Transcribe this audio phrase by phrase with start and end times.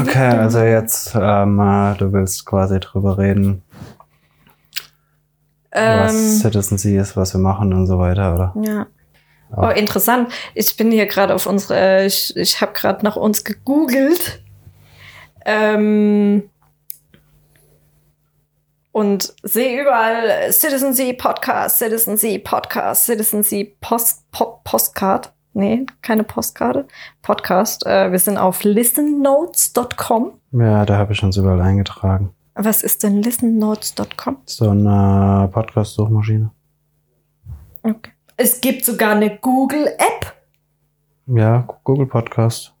[0.00, 3.62] Okay, also jetzt, ähm, äh, du willst quasi drüber reden,
[5.70, 8.54] was Ähm, Citizen C ist, was wir machen und so weiter, oder?
[8.62, 8.86] ja.
[9.54, 10.32] Oh, interessant.
[10.54, 14.42] Ich bin hier gerade auf unsere, ich, ich habe gerade nach uns gegoogelt.
[15.44, 16.44] Ähm,
[18.92, 25.32] und sehe überall Citizen C Podcast, Citizen C Podcast, Citizen C Post, po, Postcard.
[25.54, 26.86] Nee, keine Postkarte.
[27.20, 27.84] Podcast.
[27.84, 30.40] Äh, wir sind auf listennotes.com.
[30.52, 32.34] Ja, da habe ich uns überall eingetragen.
[32.54, 34.38] Was ist denn listennotes.com?
[34.46, 36.50] So eine Podcast-Suchmaschine.
[37.82, 38.12] Okay.
[38.36, 40.34] Es gibt sogar eine Google-App.
[41.26, 42.74] Ja, Google Podcast.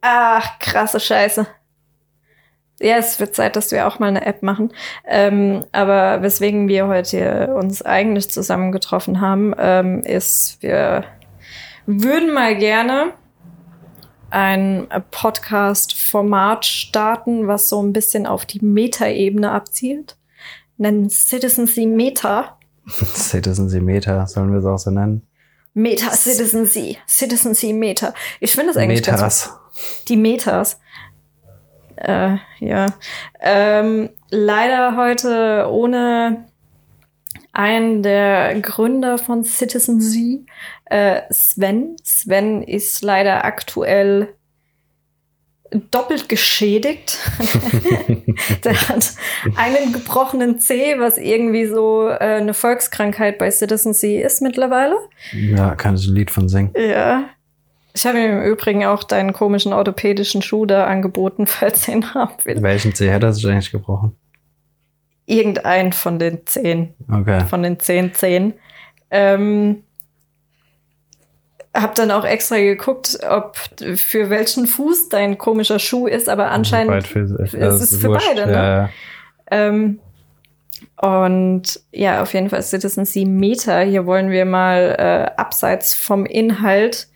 [0.00, 1.46] Ach, krasse Scheiße.
[2.80, 4.72] Ja, es wird Zeit, dass wir auch mal eine App machen.
[5.04, 11.04] Ähm, aber weswegen wir heute uns eigentlich zusammengetroffen haben, ähm, ist, wir
[11.86, 13.12] würden mal gerne
[14.30, 20.16] ein Podcast-Format starten, was so ein bisschen auf die Meta-Ebene abzielt.
[20.76, 22.58] Nennen Citizen C Meta.
[22.86, 25.26] Citizen C Meta, sollen wir es auch so nennen?
[25.74, 26.98] Meta Citizen C.
[27.08, 28.14] Citizen C Meta.
[28.40, 29.58] Ich finde das eigentlich ganz Metas.
[30.08, 30.80] Die Metas.
[32.00, 32.86] Äh, ja.
[33.40, 36.46] Ähm, leider heute ohne
[37.52, 40.46] einen der Gründer von Citizen Z,
[40.84, 41.96] äh, Sven.
[42.04, 44.34] Sven ist leider aktuell
[45.90, 47.18] doppelt geschädigt.
[48.64, 49.12] Der hat
[49.56, 54.96] einen gebrochenen Zeh, was irgendwie so äh, eine Volkskrankheit bei Citizen Z ist mittlerweile.
[55.32, 56.72] Ja, kann ich ein Lied von singen.
[56.76, 57.28] Ja.
[57.98, 62.14] Ich habe ihm im Übrigen auch deinen komischen orthopädischen Schuh da angeboten, falls er ihn
[62.14, 62.62] haben will.
[62.62, 64.16] Welchen C hat er sich eigentlich gebrochen?
[65.26, 67.40] Irgendein von den zehn, Okay.
[67.46, 68.54] von den zehn Zehen.
[69.10, 69.82] Ähm,
[71.74, 73.56] hab dann auch extra geguckt, ob
[73.96, 78.52] für welchen Fuß dein komischer Schuh ist, aber anscheinend für, es ist für beide, ne?
[78.52, 78.90] Ja.
[79.50, 79.98] Ähm,
[81.02, 83.80] und ja, auf jeden Fall Citizen C Meta.
[83.80, 87.08] Hier wollen wir mal äh, abseits vom Inhalt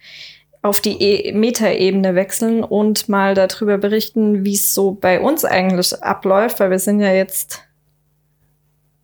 [0.63, 6.03] auf die e Meta-Ebene wechseln und mal darüber berichten, wie es so bei uns eigentlich
[6.03, 7.63] abläuft, weil wir sind ja jetzt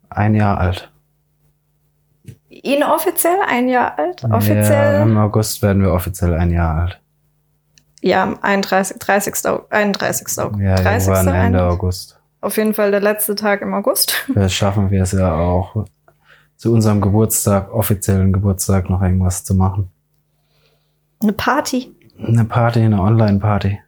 [0.09, 0.89] Ein Jahr alt.
[2.49, 4.21] inoffiziell ein Jahr alt.
[4.21, 7.01] Ja, Offiziell Im August werden wir offiziell ein Jahr alt.
[8.01, 8.97] ja, am 31.
[8.99, 9.45] 30.
[9.49, 10.39] Au- 31.
[10.39, 10.61] August.
[10.61, 11.09] Ja, 30.
[11.09, 11.61] irgendwann Ende 31.
[11.73, 12.19] August.
[12.41, 14.11] Auf jeden Fall der letzte Tag im August.
[14.33, 15.85] Vielleicht schaffen wir es ja auch,
[16.55, 19.91] zu unserem Geburtstag, offiziellen Geburtstag, noch irgendwas zu machen.
[21.21, 21.93] Eine Party
[22.25, 23.79] Eine Party, eine Online-Party.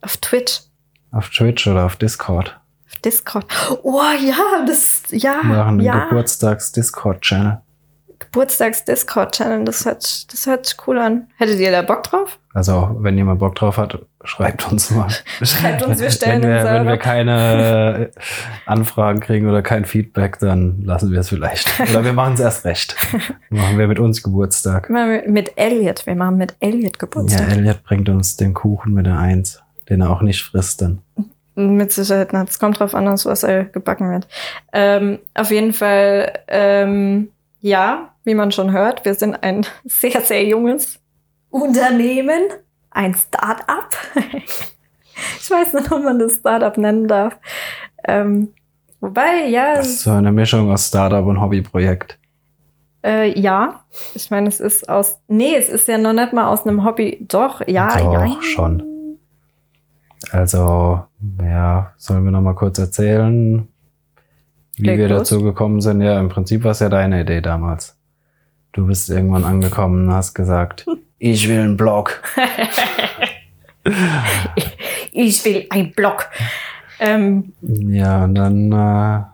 [0.00, 0.62] auf Twitch,
[1.10, 2.58] Auf Twitch oder auf Discord.
[2.88, 3.46] auf Discord.
[3.82, 6.04] Oh ja, das ja, Wir machen einen ja.
[6.06, 7.60] Geburtstags-Discord-Channel.
[8.18, 11.28] Geburtstags-Discord-Channel, das hört, das hört cool an.
[11.36, 12.38] Hättet ihr da Bock drauf?
[12.54, 15.08] Also, wenn jemand Bock drauf hat, schreibt uns mal.
[15.42, 18.10] Schreibt uns, wir stellen wenn wir, Wenn wir keine
[18.66, 21.80] Anfragen kriegen oder kein Feedback, dann lassen wir es vielleicht.
[21.80, 22.94] Oder wir machen es erst recht.
[23.48, 24.90] machen wir mit uns Geburtstag.
[24.90, 27.50] Mit- Elliot, wir machen mit Elliot Ja, Geburtstag.
[27.52, 30.98] Elliot bringt uns den Kuchen mit der Eins, den er auch nicht frisst dann.
[31.54, 34.26] Mit Sicherheit, na, es kommt drauf an, aus was er gebacken wird.
[34.72, 37.28] Ähm, auf jeden Fall, ähm,
[37.60, 40.98] ja, wie man schon hört, wir sind ein sehr, sehr junges
[41.52, 42.42] Unternehmen,
[42.90, 43.94] ein Start-up.
[45.38, 47.38] ich weiß nicht, ob man das Start-up nennen darf.
[48.04, 48.48] Ähm,
[49.00, 52.18] wobei, ja, Das ist so eine Mischung aus Startup und Hobbyprojekt.
[53.04, 55.20] Äh, ja, ich meine, es ist aus.
[55.28, 57.24] Nee, es ist ja noch nicht mal aus einem Hobby.
[57.28, 58.42] Doch, ja, Doch, ja.
[58.42, 59.18] schon.
[60.30, 61.02] Also,
[61.42, 63.68] ja, sollen wir noch mal kurz erzählen,
[64.76, 65.28] wie Leg wir los.
[65.28, 66.00] dazu gekommen sind?
[66.00, 67.98] Ja, im Prinzip war es ja deine Idee damals.
[68.72, 70.86] Du bist irgendwann angekommen und hast gesagt,
[71.30, 72.20] ich will einen Blog.
[75.12, 76.28] Ich will ein Blog.
[77.00, 79.24] Ähm, Ja, und dann äh,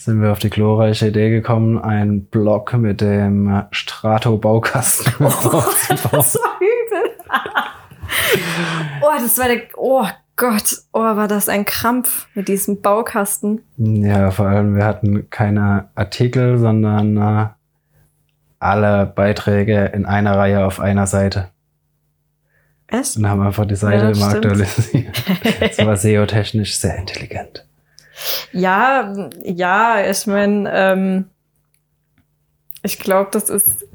[0.00, 6.00] sind wir auf die glorreiche Idee gekommen, einen Blog mit dem Strato-Baukasten aufzubauen.
[6.12, 7.10] das war übel.
[9.02, 9.60] oh, das war der.
[9.76, 10.06] Oh
[10.36, 13.60] Gott, oh, war das ein Krampf mit diesem Baukasten.
[13.76, 17.46] Ja, vor allem, wir hatten keine Artikel, sondern äh,
[18.62, 21.48] alle Beiträge in einer Reihe auf einer Seite.
[22.88, 23.16] Echt?
[23.16, 24.46] Und haben einfach die Seite Ja, immer stimmt.
[24.46, 25.22] aktualisiert.
[25.60, 27.66] Das war SEO-technisch sehr intelligent.
[28.52, 29.12] Ja,
[29.42, 31.30] ja, ich meine, ähm,
[32.82, 33.86] ich glaube, das ist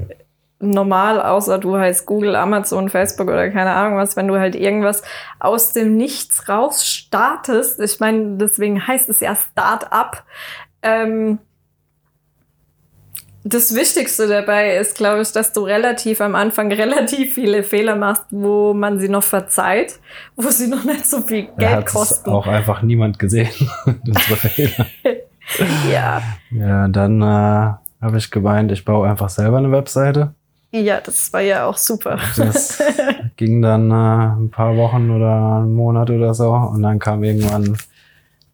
[0.60, 5.04] normal, außer du heißt Google, Amazon, Facebook oder keine Ahnung was, wenn du halt irgendwas
[5.40, 7.80] aus dem Nichts raus startest.
[7.80, 10.24] Ich meine, deswegen heißt es ja Start-up.
[10.82, 11.38] Ähm,
[13.50, 18.26] das Wichtigste dabei ist, glaube ich, dass du relativ am Anfang relativ viele Fehler machst,
[18.32, 20.00] wo man sie noch verzeiht,
[20.36, 22.30] wo sie noch nicht so viel Geld hat kosten.
[22.30, 23.50] auch einfach niemand gesehen,
[23.86, 24.86] unsere Fehler.
[25.90, 26.22] Ja.
[26.52, 30.34] Ja, dann äh, habe ich gemeint, ich baue einfach selber eine Webseite.
[30.72, 32.20] ja, das war ja auch super.
[32.36, 32.84] Das
[33.38, 33.94] ging dann äh,
[34.42, 36.52] ein paar Wochen oder einen Monat oder so.
[36.52, 37.78] Und dann kam irgendwann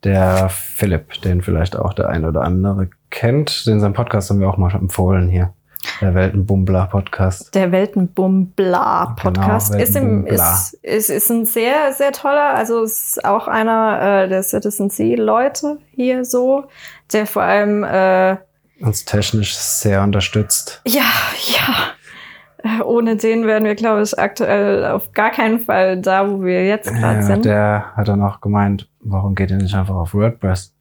[0.04, 3.66] der Philipp, den vielleicht auch der ein oder andere kennt.
[3.68, 5.54] Den seinen Podcast haben wir auch mal empfohlen hier.
[6.02, 7.54] Der Weltenbummler Podcast.
[7.56, 10.54] Der Weltenbumbla-Podcast Genau, ist, im, Weltenbumbla.
[10.54, 15.78] ist, ist, ist ein sehr, sehr toller, also ist auch einer äh, der Citizen Sea-Leute
[15.92, 16.66] hier so,
[17.12, 18.38] der vor allem, äh,
[18.82, 20.82] Uns technisch sehr unterstützt.
[20.88, 21.02] ja,
[21.48, 26.44] ja, äh, ohne den wären wir, glaube ich, aktuell auf gar keinen Fall da, wo
[26.44, 27.46] wir jetzt gerade Ja, sind.
[27.46, 30.73] der hat dann auch gemeint, warum geht ihr nicht einfach auf WordPress?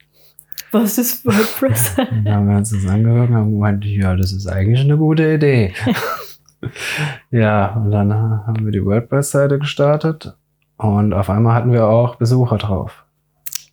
[0.73, 1.97] Was ist WordPress?
[1.97, 5.35] Dann haben wir uns das angehört und haben gemeint, ja, das ist eigentlich eine gute
[5.35, 5.75] Idee.
[7.31, 10.35] ja, und dann haben wir die WordPress-Seite gestartet
[10.79, 13.05] und auf einmal hatten wir auch Besucher drauf.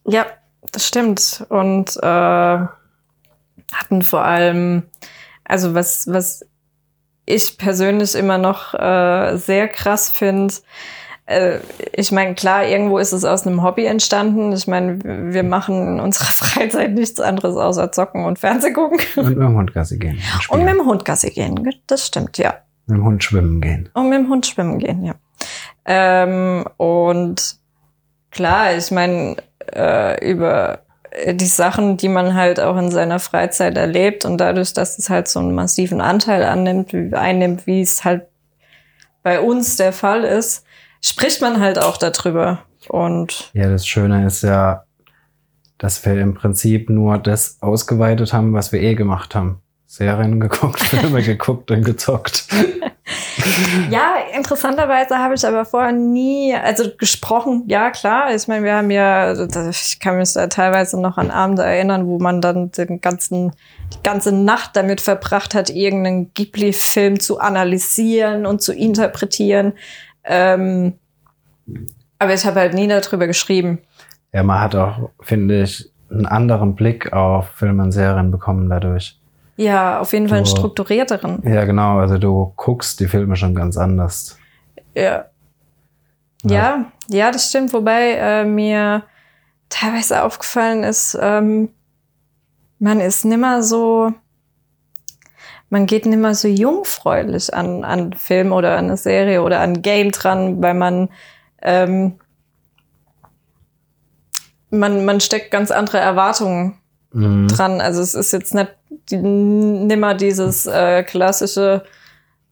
[0.05, 0.25] Ja,
[0.71, 1.45] das stimmt.
[1.49, 2.05] Und äh,
[3.73, 4.83] hatten vor allem,
[5.45, 6.45] also was, was
[7.25, 10.59] ich persönlich immer noch äh, sehr krass finde, äh,
[11.91, 14.51] ich meine, klar, irgendwo ist es aus einem Hobby entstanden.
[14.51, 14.99] Ich meine,
[15.31, 18.99] wir machen in unserer Freizeit nichts anderes außer zocken und Fernseh gucken.
[19.15, 20.19] Und mit dem Hund Gassi gehen.
[20.49, 21.69] Und, Und mit dem Hund Gassi gehen.
[21.85, 22.55] Das stimmt, ja.
[22.87, 23.89] mit dem Hund schwimmen gehen.
[23.93, 25.13] Und mit dem Hund schwimmen gehen, ja.
[25.85, 27.57] Ähm, und
[28.31, 29.37] klar, ich meine,
[29.71, 30.79] äh, über
[31.31, 35.27] die Sachen, die man halt auch in seiner Freizeit erlebt und dadurch, dass es halt
[35.27, 38.27] so einen massiven Anteil annimmt, einnimmt, wie es halt
[39.21, 40.65] bei uns der Fall ist,
[41.01, 42.59] spricht man halt auch darüber.
[42.87, 44.83] Und Ja, das Schöne ist ja,
[45.77, 49.61] dass wir im Prinzip nur das ausgeweitet haben, was wir eh gemacht haben.
[49.85, 52.47] Serien geguckt, Filme geguckt und gezockt.
[53.89, 58.33] Ja, interessanterweise habe ich aber vorher nie, also gesprochen, ja klar.
[58.33, 59.33] Ich meine, wir haben ja,
[59.69, 63.51] ich kann mich da teilweise noch an Abende erinnern, wo man dann den ganzen,
[63.93, 69.73] die ganze Nacht damit verbracht hat, irgendeinen Ghibli-Film zu analysieren und zu interpretieren.
[70.29, 70.93] Ähm,
[72.19, 73.79] aber ich habe halt nie darüber geschrieben.
[74.31, 79.19] Ja, man hat auch, finde ich, einen anderen Blick auf Filme und Serien bekommen dadurch.
[79.57, 81.41] Ja, auf jeden Fall einen strukturierteren.
[81.43, 81.99] Ja, genau.
[81.99, 84.37] Also du guckst die Filme schon ganz anders.
[84.95, 85.25] Ja.
[86.43, 87.73] Ja, ja, das stimmt.
[87.73, 89.03] Wobei äh, mir
[89.67, 91.69] teilweise aufgefallen ist, ähm,
[92.79, 94.13] man ist nimmer so,
[95.69, 100.11] man geht nimmer so jungfräulich an an Film oder an eine Serie oder an Game
[100.11, 101.09] dran, weil man
[101.61, 102.15] ähm,
[104.69, 106.75] man man steckt ganz andere Erwartungen
[107.11, 107.47] Mhm.
[107.47, 107.81] dran.
[107.81, 108.69] Also es ist jetzt nicht
[109.09, 111.83] die, nimmer dieses äh, klassische,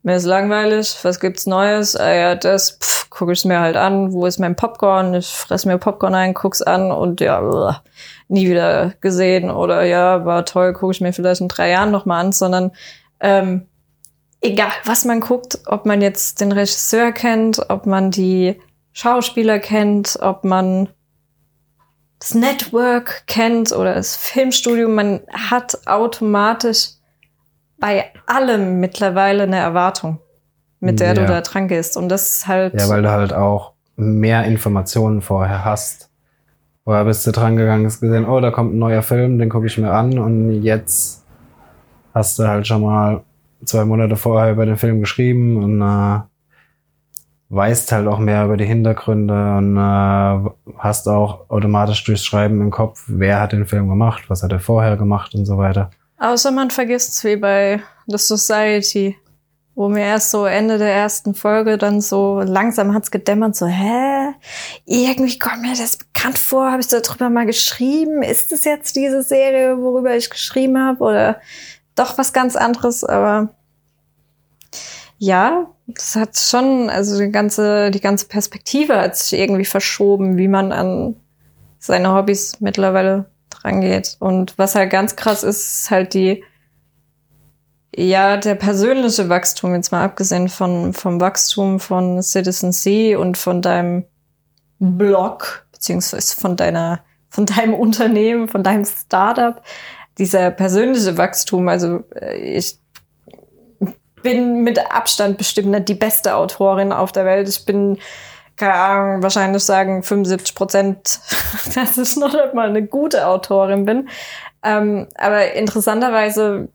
[0.01, 1.95] mir ist langweilig, was gibt's Neues?
[1.95, 2.79] Ah ja, das
[3.09, 4.13] gucke ich mir halt an.
[4.13, 5.13] Wo ist mein Popcorn?
[5.13, 7.83] Ich fress mir Popcorn ein, guck's an und ja, uah,
[8.29, 12.25] nie wieder gesehen oder ja, war toll, gucke ich mir vielleicht in drei Jahren nochmal
[12.25, 12.71] an, sondern
[13.19, 13.65] ähm,
[14.41, 18.55] egal, was man guckt, ob man jetzt den Regisseur kennt, ob man die
[18.93, 20.89] Schauspieler kennt, ob man
[22.19, 26.89] das Network kennt oder das Filmstudio, man hat automatisch
[27.79, 30.19] bei allem mittlerweile eine Erwartung,
[30.79, 31.27] mit der du Ja.
[31.27, 31.95] da dran gehst.
[31.95, 32.73] Und das ist halt.
[32.79, 36.09] Ja, weil du halt auch mehr Informationen vorher hast.
[36.85, 39.67] Vorher bist du dran gegangen, hast gesehen, oh, da kommt ein neuer Film, den gucke
[39.67, 41.23] ich mir an und jetzt
[42.17, 43.23] hast du halt schon mal
[43.63, 46.19] zwei Monate vorher über den Film geschrieben und äh,
[47.49, 52.71] weißt halt auch mehr über die Hintergründe und äh, hast auch automatisch durchs Schreiben im
[52.71, 55.91] Kopf, wer hat den Film gemacht, was hat er vorher gemacht und so weiter.
[56.19, 59.15] Außer man vergisst wie bei The Society,
[59.75, 64.33] wo mir erst so Ende der ersten Folge dann so langsam hat's gedämmert, so, hä?
[64.85, 68.23] Irgendwie kommt mir das bekannt vor, habe ich darüber mal geschrieben?
[68.23, 71.03] Ist es jetzt diese Serie, worüber ich geschrieben habe?
[71.03, 71.41] Oder
[71.97, 73.03] doch was ganz anderes?
[73.03, 73.49] Aber
[75.17, 80.47] ja, das hat schon, also die ganze, die ganze Perspektive hat sich irgendwie verschoben, wie
[80.47, 81.15] man an
[81.79, 84.17] seine Hobbys mittlerweile drangeht.
[84.19, 86.43] Und was halt ganz krass ist, ist halt die,
[87.95, 93.61] ja, der persönliche Wachstum, jetzt mal abgesehen von, vom Wachstum von Citizen C und von
[93.61, 94.05] deinem
[94.79, 96.99] Blog, beziehungsweise von deiner,
[97.29, 99.61] von deinem Unternehmen, von deinem Startup,
[100.17, 102.79] dieser persönliche Wachstum, also äh, ich
[104.23, 107.47] bin mit Abstand bestimmt nicht die beste Autorin auf der Welt.
[107.47, 107.97] Ich bin,
[108.55, 111.19] keine Ahnung, wahrscheinlich sagen 75 Prozent,
[111.75, 114.09] dass ich noch nicht mal eine gute Autorin bin.
[114.63, 116.69] Ähm, aber interessanterweise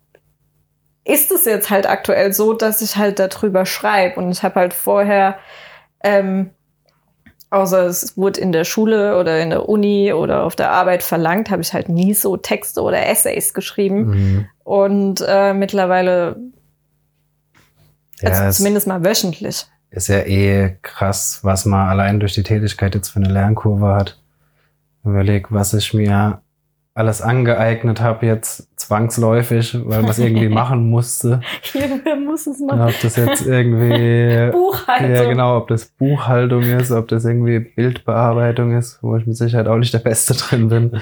[1.05, 4.21] ist es jetzt halt aktuell so, dass ich halt darüber schreibe.
[4.21, 5.37] Und ich habe halt vorher,
[6.05, 6.51] ähm,
[7.53, 11.51] außer es wurde in der Schule oder in der Uni oder auf der Arbeit verlangt,
[11.51, 14.07] habe ich halt nie so Texte oder Essays geschrieben.
[14.07, 14.47] Mhm.
[14.65, 16.37] Und äh, mittlerweile,
[18.21, 19.67] Ja, also es zumindest mal wöchentlich.
[19.91, 24.19] ist ja eh krass, was man allein durch die Tätigkeit jetzt für eine Lernkurve hat.
[25.05, 26.41] Überleg, was ich mir
[26.95, 31.41] alles angeeignet habe jetzt zwangsläufig, weil man es irgendwie machen musste.
[31.75, 32.81] Irgendwer muss es Ja, machen.
[32.83, 35.15] ob das jetzt irgendwie Buchhaltung.
[35.15, 39.67] Ja, genau, ob das Buchhaltung ist, ob das irgendwie Bildbearbeitung ist, wo ich mit Sicherheit
[39.69, 41.01] auch nicht der Beste drin bin.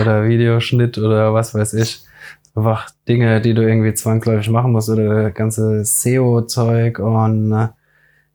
[0.00, 2.02] Oder Videoschnitt oder was weiß ich.
[2.56, 7.68] Einfach Dinge, die du irgendwie zwangsläufig machen musst oder ganze SEO-Zeug und äh,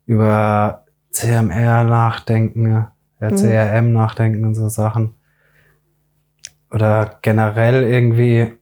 [0.06, 2.92] über CMR nachdenken, ja,
[3.22, 3.36] Mhm.
[3.36, 5.14] CRM nachdenken und so Sachen.
[6.72, 8.52] Oder generell irgendwie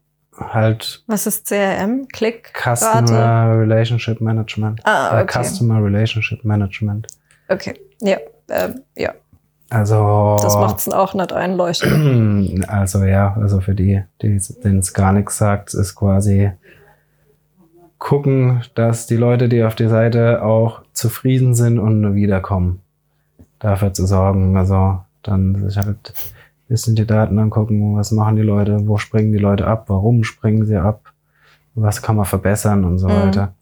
[0.40, 2.06] halt Was ist CRM?
[2.12, 2.52] Klick?
[2.54, 4.80] Customer Relationship Management.
[4.84, 5.42] Ah, Äh, okay.
[5.42, 7.06] Customer Relationship Management.
[7.48, 7.74] Okay.
[8.00, 8.18] Ja,
[8.48, 9.12] äh, ja.
[9.70, 12.64] Also, Das macht's auch nicht einleuchtend.
[12.68, 16.52] also ja, also für die, die denen es gar nichts sagt, ist quasi
[17.98, 22.80] gucken, dass die Leute, die auf die Seite auch zufrieden sind und wiederkommen.
[23.58, 24.56] Dafür zu sorgen.
[24.56, 26.14] Also dann sich halt
[26.68, 30.66] bisschen die Daten angucken, was machen die Leute, wo springen die Leute ab, warum springen
[30.66, 31.12] sie ab,
[31.74, 33.26] was kann man verbessern und so Mhm.
[33.26, 33.54] weiter.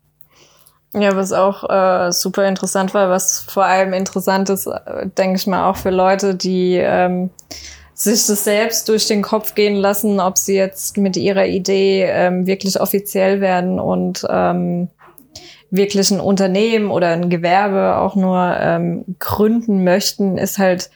[0.95, 5.47] Ja, was auch äh, super interessant war, was vor allem interessant ist, äh, denke ich
[5.47, 7.31] mal, auch für Leute, die ähm,
[7.93, 12.47] sich das selbst durch den Kopf gehen lassen, ob sie jetzt mit ihrer Idee ähm,
[12.47, 14.89] wirklich offiziell werden und ähm,
[15.71, 20.91] wirklich ein Unternehmen oder ein Gewerbe auch nur ähm, gründen möchten, ist halt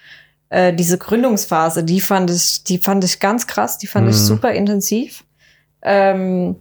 [0.51, 1.85] äh, diese Gründungsphase.
[1.85, 4.21] Die fand ich, die fand ich ganz krass, die fand ich Mhm.
[4.21, 5.25] super intensiv.
[5.83, 6.57] Ähm,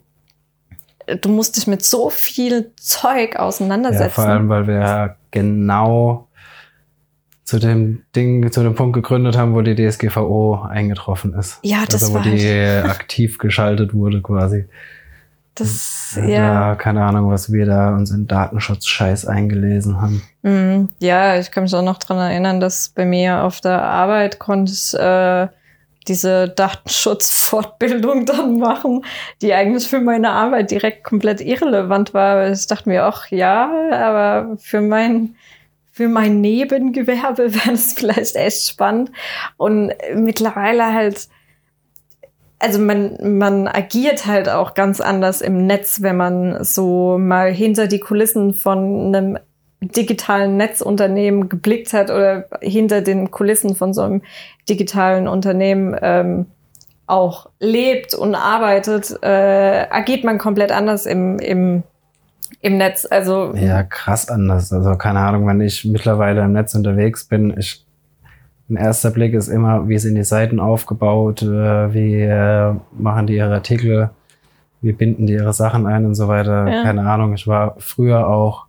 [1.21, 4.03] du musst dich mit so viel Zeug auseinandersetzen.
[4.03, 6.27] Ja, vor allem, weil wir ja genau
[7.43, 11.57] zu dem Ding, zu dem Punkt gegründet haben, wo die DSGVO eingetroffen ist.
[11.63, 12.47] Ja, das also wo war die
[12.87, 14.65] aktiv geschaltet wurde quasi.
[15.59, 16.27] Das, Ja.
[16.27, 16.75] ja.
[16.75, 20.21] keine Ahnung, was wir da uns in Datenschutz-Scheiß eingelesen haben.
[20.41, 20.89] Mhm.
[20.99, 24.71] Ja, ich kann mich auch noch dran erinnern, dass bei mir auf der Arbeit konnte
[24.71, 25.47] ich äh,
[26.07, 29.05] diese Datenschutzfortbildung dann machen,
[29.41, 32.49] die eigentlich für meine Arbeit direkt komplett irrelevant war.
[32.49, 35.35] Ich dachte mir auch, ja, aber für mein
[35.91, 39.11] für mein Nebengewerbe wäre das vielleicht echt spannend.
[39.57, 41.27] Und mittlerweile halt,
[42.59, 47.87] also man, man agiert halt auch ganz anders im Netz, wenn man so mal hinter
[47.87, 49.39] die Kulissen von einem
[49.81, 54.21] digitalen Netzunternehmen geblickt hat oder hinter den Kulissen von so einem
[54.67, 56.47] digitalen Unternehmen ähm,
[57.07, 61.83] auch lebt und arbeitet, äh, agiert man komplett anders im, im,
[62.59, 63.07] im Netz.
[63.09, 64.73] Also Ja, krass anders.
[64.73, 67.85] Also keine Ahnung, wenn ich mittlerweile im Netz unterwegs bin, ich
[68.69, 73.35] ein erster Blick ist immer, wie sind die Seiten aufgebaut, äh, wie äh, machen die
[73.35, 74.11] ihre Artikel,
[74.81, 76.67] wie binden die ihre Sachen ein und so weiter.
[76.67, 76.83] Ja.
[76.83, 77.33] Keine Ahnung.
[77.33, 78.65] Ich war früher auch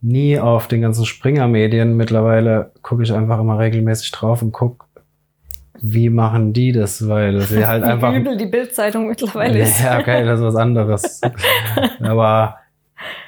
[0.00, 1.96] nie auf den ganzen Springer-Medien.
[1.96, 4.86] Mittlerweile gucke ich einfach immer regelmäßig drauf und guck,
[5.80, 9.82] wie machen die das, weil sie halt einfach wie übel die Bildzeitung mittlerweile ist.
[9.82, 11.20] ja, okay, das ist was anderes.
[12.00, 12.56] Aber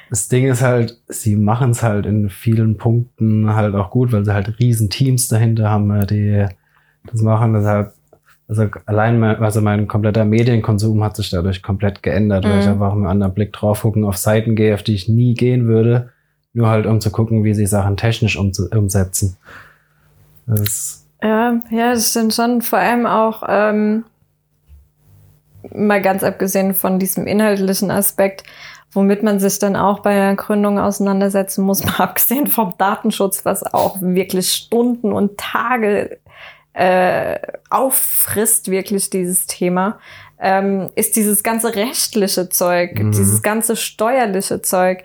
[0.09, 4.23] das Ding ist halt, sie machen es halt in vielen Punkten halt auch gut, weil
[4.25, 6.45] sie halt riesen Teams dahinter haben, äh, die
[7.11, 7.53] das machen.
[7.53, 7.93] Deshalb,
[8.47, 12.71] also allein mein, also mein kompletter Medienkonsum hat sich dadurch komplett geändert, weil ich Mhm.
[12.73, 15.67] einfach mit einem anderen Blick drauf gucken, auf Seiten gehe, auf die ich nie gehen
[15.67, 16.11] würde,
[16.53, 19.37] nur halt um zu gucken, wie sie Sachen technisch umzu- umsetzen.
[20.47, 22.61] Das Ja, ja, das stimmt schon.
[22.61, 24.05] Vor allem auch ähm,
[25.73, 28.43] mal ganz abgesehen von diesem inhaltlichen Aspekt,
[28.95, 33.63] womit man sich dann auch bei der Gründung auseinandersetzen muss, mal abgesehen vom Datenschutz, was
[33.63, 36.19] auch wirklich Stunden und Tage
[36.73, 39.99] äh, auffrisst, wirklich dieses Thema,
[40.39, 43.11] ähm, ist dieses ganze rechtliche Zeug, Mhm.
[43.11, 45.03] dieses ganze steuerliche Zeug.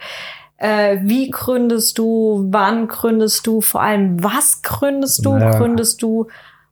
[0.57, 2.47] Äh, wie gründest du?
[2.51, 3.61] Wann gründest du?
[3.61, 5.37] Vor allem, was gründest du?
[5.37, 5.53] Ja.
[5.53, 6.27] Gründest du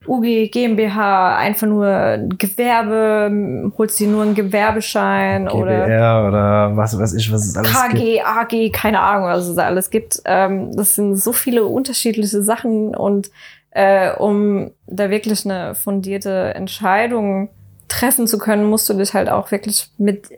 [0.08, 7.14] UG, GmbH, einfach nur Gewerbe, holst dir nur einen Gewerbeschein oder GBR oder was weiß
[7.14, 7.94] ich, was es alles gibt.
[7.94, 10.20] KG, AG, keine Ahnung, was es da alles gibt.
[10.24, 13.30] Ähm, das sind so viele unterschiedliche Sachen und
[13.70, 17.50] äh, um da wirklich eine fundierte Entscheidung
[17.88, 20.28] treffen zu können, musst du dich halt auch wirklich mit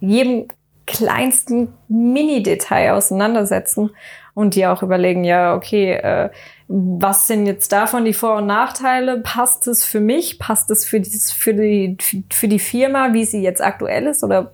[0.00, 0.48] jedem
[0.86, 3.90] kleinsten Mini-Detail auseinandersetzen
[4.34, 6.30] und dir auch überlegen, ja, okay, äh,
[6.72, 9.18] was sind jetzt davon die Vor- und Nachteile?
[9.18, 10.38] Passt es für mich?
[10.38, 11.96] Passt es für, dieses, für, die,
[12.30, 14.22] für die Firma, wie sie jetzt aktuell ist?
[14.22, 14.52] Oder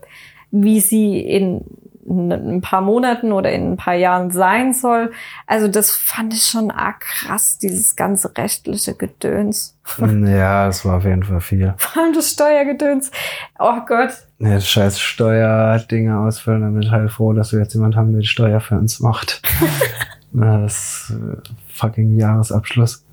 [0.50, 1.62] wie sie in
[2.08, 5.12] ein paar Monaten oder in ein paar Jahren sein soll.
[5.46, 9.76] Also das fand ich schon arg krass, dieses ganze rechtliche Gedöns.
[9.98, 11.74] Ja, es war auf jeden Fall viel.
[11.78, 13.10] Vor allem das Steuergedöns.
[13.58, 14.12] Oh Gott.
[14.38, 18.12] Ja, das scheiß Steuerdinge ausfüllen, dann bin ich halt froh, dass wir jetzt jemand haben,
[18.12, 19.42] der die Steuer für uns macht.
[20.40, 21.36] das äh,
[21.68, 23.04] fucking Jahresabschluss.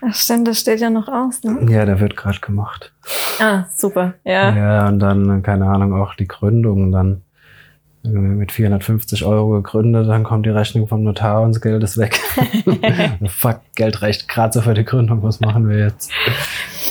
[0.00, 1.66] Ach stimmt, das steht ja noch aus, ne?
[1.72, 2.92] Ja, der wird gerade gemacht.
[3.40, 4.54] Ah, super, ja.
[4.54, 7.22] Ja, und dann, keine Ahnung, auch die Gründung dann
[8.02, 12.20] mit 450 Euro gegründet, dann kommt die Rechnung vom Notar und das Geld ist weg.
[13.28, 16.10] Fuck, Geld reicht gerade so für die Gründung, was machen wir jetzt?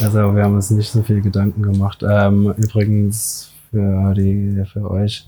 [0.01, 2.03] Also wir haben uns nicht so viel Gedanken gemacht.
[2.07, 5.27] Ähm, übrigens für die, für euch,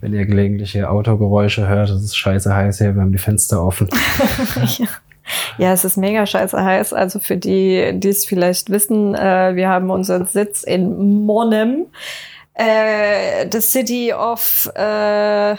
[0.00, 3.88] wenn ihr gelegentliche Autogeräusche hört, es ist scheiße heiß hier, wir haben die Fenster offen.
[4.78, 4.86] ja.
[5.58, 6.92] Ja, es ist mega scheiße heiß.
[6.92, 11.86] Also für die, die es vielleicht wissen, äh, wir haben unseren Sitz in Monnem
[12.54, 15.56] äh, the city of uh,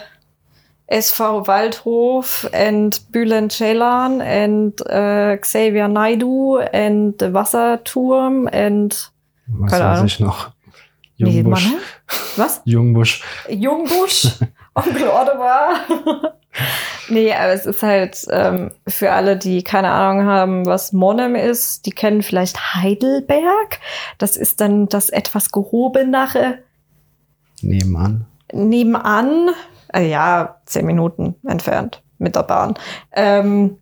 [0.86, 9.10] SV Waldhof and Bülent Ceylan and uh, Xavier Naidu and the Wasserturm and
[9.48, 10.50] was weiß ich noch?
[11.26, 11.70] Jungbusch.
[11.70, 11.78] Nee,
[12.36, 12.62] Was?
[12.64, 13.22] Jungbusch.
[13.48, 14.28] Jungbusch.
[14.74, 15.74] Onkel Ottawa.
[17.08, 21.86] nee, aber es ist halt ähm, für alle, die keine Ahnung haben, was Monem ist,
[21.86, 23.80] die kennen vielleicht Heidelberg.
[24.18, 26.58] Das ist dann das etwas gehobenere
[27.62, 28.26] Nebenan?
[28.52, 29.50] Nebenan,
[29.94, 32.74] äh, ja, zehn Minuten entfernt mit der Bahn,
[33.12, 33.78] ähm,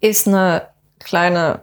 [0.00, 1.62] ist eine kleine,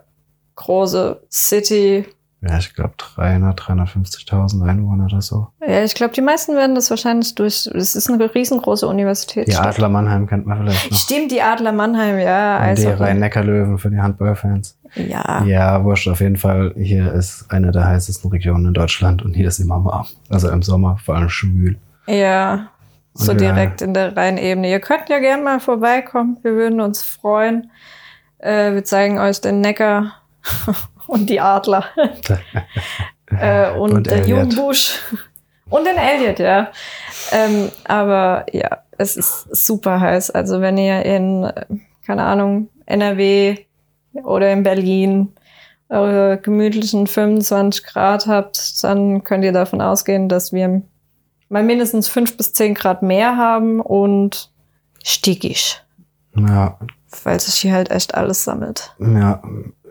[0.54, 2.06] große City.
[2.42, 5.48] Ja, ich glaube 300, 350.000 Einwohner oder so.
[5.66, 9.48] Ja, ich glaube, die meisten werden das wahrscheinlich durch, es ist eine riesengroße Universität.
[9.48, 10.98] Die Adler Mannheim kennt man vielleicht noch.
[10.98, 12.68] Stimmt, die Adler Mannheim, ja.
[12.68, 14.78] Und die Rhein-Neckar-Löwen für die Handballfans.
[14.94, 15.42] Ja.
[15.44, 16.74] Ja, wurscht, auf jeden Fall.
[16.76, 20.06] Hier ist eine der heißesten Regionen in Deutschland und hier ist immer warm.
[20.28, 21.78] Also im Sommer vor allem schwül.
[22.06, 22.68] Ja,
[23.14, 24.70] so und direkt in der Rheinebene.
[24.70, 26.36] Ihr könnt ja gerne mal vorbeikommen.
[26.42, 27.70] Wir würden uns freuen.
[28.38, 30.12] Äh, wir zeigen euch den Neckar
[31.06, 31.84] und die Adler.
[33.30, 35.00] äh, und, und der Jungbusch.
[35.68, 36.70] Und den Elliot, ja.
[37.32, 40.30] Ähm, aber ja, es ist super heiß.
[40.30, 41.50] Also wenn ihr in,
[42.06, 43.56] keine Ahnung, NRW
[44.12, 45.32] oder in Berlin
[45.88, 50.82] eure gemütlichen 25 Grad habt, dann könnt ihr davon ausgehen, dass wir
[51.48, 54.50] mal mindestens 5 bis 10 Grad mehr haben und
[55.04, 55.82] stickig.
[56.34, 56.78] Ja.
[57.22, 58.94] Weil sich hier halt echt alles sammelt.
[58.98, 59.40] Ja,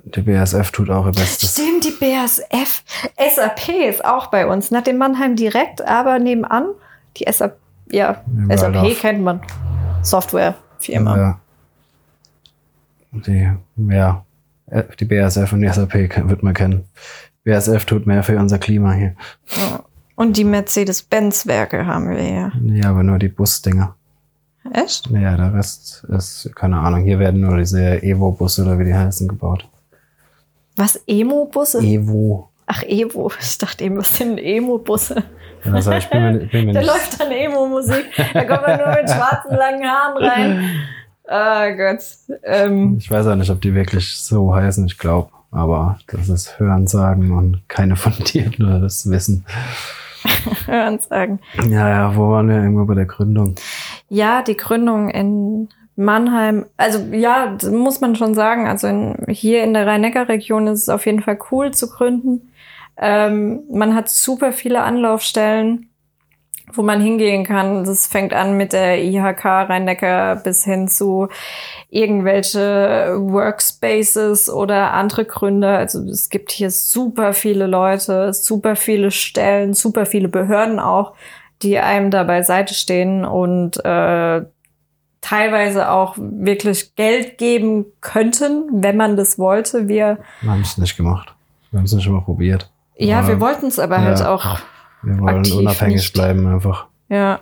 [0.05, 1.53] die BASF tut auch ihr Bestes.
[1.53, 2.83] Stimmt, die BASF.
[3.17, 4.69] SAP ist auch bei uns.
[4.71, 6.67] Nach dem Mannheim direkt, aber nebenan
[7.17, 7.57] die SAP.
[7.91, 9.41] Ja, SAP kennt man.
[10.01, 11.17] Software, Firma.
[11.17, 11.39] Ja.
[13.11, 14.25] Die, ja,
[14.67, 16.85] äh, die BASF und die SAP wird man kennen.
[17.43, 19.15] BASF tut mehr für unser Klima hier.
[20.15, 22.51] Und die Mercedes-Benz-Werke haben wir hier.
[22.63, 23.95] Ja, aber nur die Busdinger.
[24.73, 25.09] Echt?
[25.11, 29.27] Ja, der Rest ist, keine Ahnung, hier werden nur diese Evo-Busse oder wie die heißen
[29.27, 29.67] gebaut.
[30.75, 31.79] Was, Emo-Busse?
[31.79, 32.49] Evo.
[32.65, 33.31] Ach, Evo.
[33.39, 35.23] Ich dachte eben, was sind Emo-Busse?
[35.71, 38.05] Also ich bin mir, bin mir da läuft dann Emo-Musik.
[38.33, 40.81] Da kommt man nur mit schwarzen langen Haaren rein.
[41.27, 42.03] Ah Gott.
[42.43, 42.97] Ähm.
[42.99, 45.29] Ich weiß auch nicht, ob die wirklich so heißen, ich glaube.
[45.51, 49.45] Aber das ist Hörensagen und keine von dir nur das Wissen.
[50.65, 51.39] Hörensagen.
[51.69, 53.55] Ja, ja, wo waren wir irgendwo bei der Gründung?
[54.09, 56.65] Ja, die Gründung in Mannheim.
[56.77, 58.67] Also ja, muss man schon sagen.
[58.67, 62.51] Also in, hier in der Rhein-Neckar-Region ist es auf jeden Fall cool zu gründen.
[62.97, 65.89] Ähm, man hat super viele Anlaufstellen
[66.73, 67.83] wo man hingehen kann.
[67.83, 71.27] Das fängt an mit der IHK Rhein-Neckar bis hin zu
[71.89, 75.69] irgendwelche Workspaces oder andere Gründe.
[75.69, 81.13] Also es gibt hier super viele Leute, super viele Stellen, super viele Behörden auch,
[81.61, 84.41] die einem da beiseite stehen und äh,
[85.25, 89.87] teilweise auch wirklich Geld geben könnten, wenn man das wollte.
[89.87, 91.33] Wir, wir haben es nicht gemacht.
[91.71, 92.69] Wir haben es nicht mal probiert.
[92.97, 94.25] Ja, aber, wir wollten es aber halt ja.
[94.25, 94.59] halt auch
[95.01, 96.13] wir wollen unabhängig nicht.
[96.13, 96.87] bleiben einfach.
[97.09, 97.41] Ja.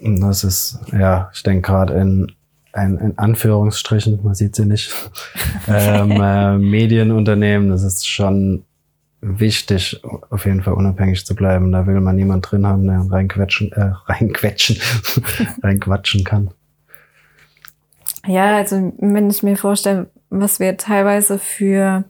[0.00, 2.32] Und das ist, ja, ich denke gerade in,
[2.74, 4.92] in, in Anführungsstrichen, man sieht sie nicht,
[5.68, 8.64] ähm, äh, Medienunternehmen, das ist schon
[9.20, 10.00] wichtig,
[10.30, 11.72] auf jeden Fall unabhängig zu bleiben.
[11.72, 14.78] Da will man niemand drin haben, der reinquetschen, äh, reinquetschen,
[15.62, 16.50] reinquatschen kann.
[18.26, 22.04] Ja, also wenn ich mir vorstelle, was wir teilweise für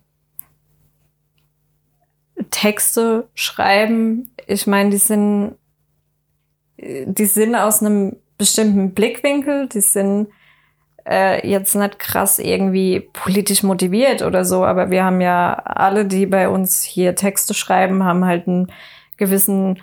[2.50, 5.54] Texte schreiben, ich meine, die sind,
[6.76, 10.28] die sind aus einem bestimmten Blickwinkel, die sind
[11.08, 16.26] äh, jetzt nicht krass irgendwie politisch motiviert oder so, aber wir haben ja alle, die
[16.26, 18.70] bei uns hier Texte schreiben, haben halt einen
[19.16, 19.80] gewissen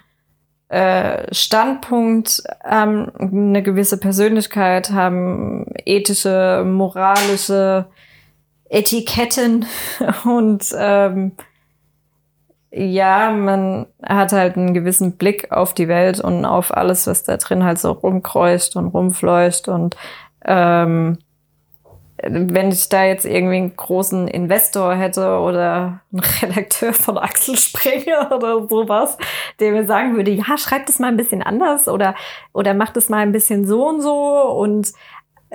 [0.70, 7.88] äh, Standpunkt, haben eine gewisse Persönlichkeit, haben ethische, moralische
[8.70, 9.66] Etiketten
[10.26, 11.32] und ähm,
[12.78, 17.38] ja, man hat halt einen gewissen Blick auf die Welt und auf alles, was da
[17.38, 19.96] drin halt so rumkreucht und rumfleucht und
[20.45, 21.17] ähm,
[22.23, 28.31] wenn ich da jetzt irgendwie einen großen Investor hätte oder einen Redakteur von Axel Springer
[28.31, 29.17] oder sowas,
[29.60, 32.15] der mir sagen würde, ja, schreibt es mal ein bisschen anders oder,
[32.53, 34.93] oder macht es mal ein bisschen so und so und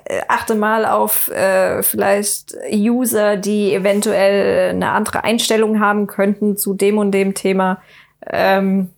[0.05, 6.75] äh, achte mal auf äh, vielleicht User, die eventuell eine andere Einstellung haben könnten zu
[6.75, 7.81] dem und dem Thema.
[8.27, 8.91] Ähm,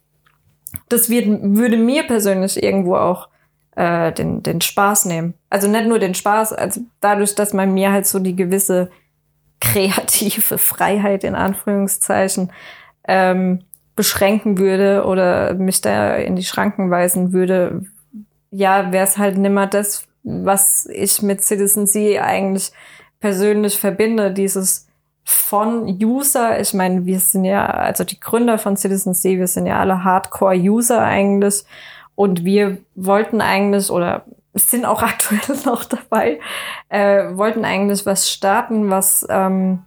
[0.89, 3.29] das wird, würde mir persönlich irgendwo auch
[3.77, 5.35] äh, den, den Spaß nehmen.
[5.51, 8.91] Also nicht nur den Spaß, also dadurch, dass man mir halt so die gewisse
[9.61, 12.53] kreative Freiheit in Anführungszeichen
[13.07, 13.61] ähm,
[13.95, 17.85] beschränken würde oder mich da in die Schranken weisen würde,
[18.51, 22.73] ja, wäre es halt nimmer das, was ich mit Citizen C eigentlich
[23.21, 24.89] persönlich verbinde, dieses
[25.25, 29.67] von User, ich meine, wir sind ja, also die Gründer von Citizen C, wir sind
[29.67, 31.65] ja alle Hardcore-User eigentlich
[32.15, 36.41] und wir wollten eigentlich, oder sind auch aktuell noch dabei,
[36.89, 39.83] äh, wollten eigentlich was starten, was ähm,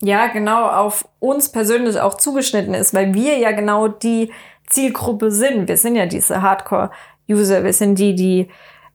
[0.00, 4.32] ja genau auf uns persönlich auch zugeschnitten ist, weil wir ja genau die
[4.66, 5.68] Zielgruppe sind.
[5.68, 8.48] Wir sind ja diese Hardcore-User, wir sind die, die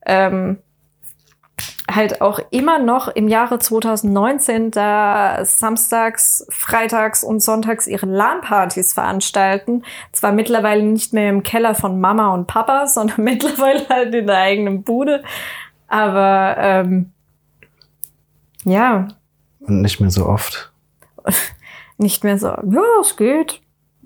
[0.06, 0.60] ähm,
[1.96, 9.84] halt auch immer noch im Jahre 2019 da samstags, freitags und sonntags ihre LAN-Partys veranstalten.
[10.12, 14.38] Zwar mittlerweile nicht mehr im Keller von Mama und Papa, sondern mittlerweile halt in der
[14.38, 15.24] eigenen Bude.
[15.88, 17.12] Aber ähm,
[18.64, 19.08] ja.
[19.60, 20.72] Und nicht mehr so oft.
[21.98, 23.62] nicht mehr so, ja, es geht.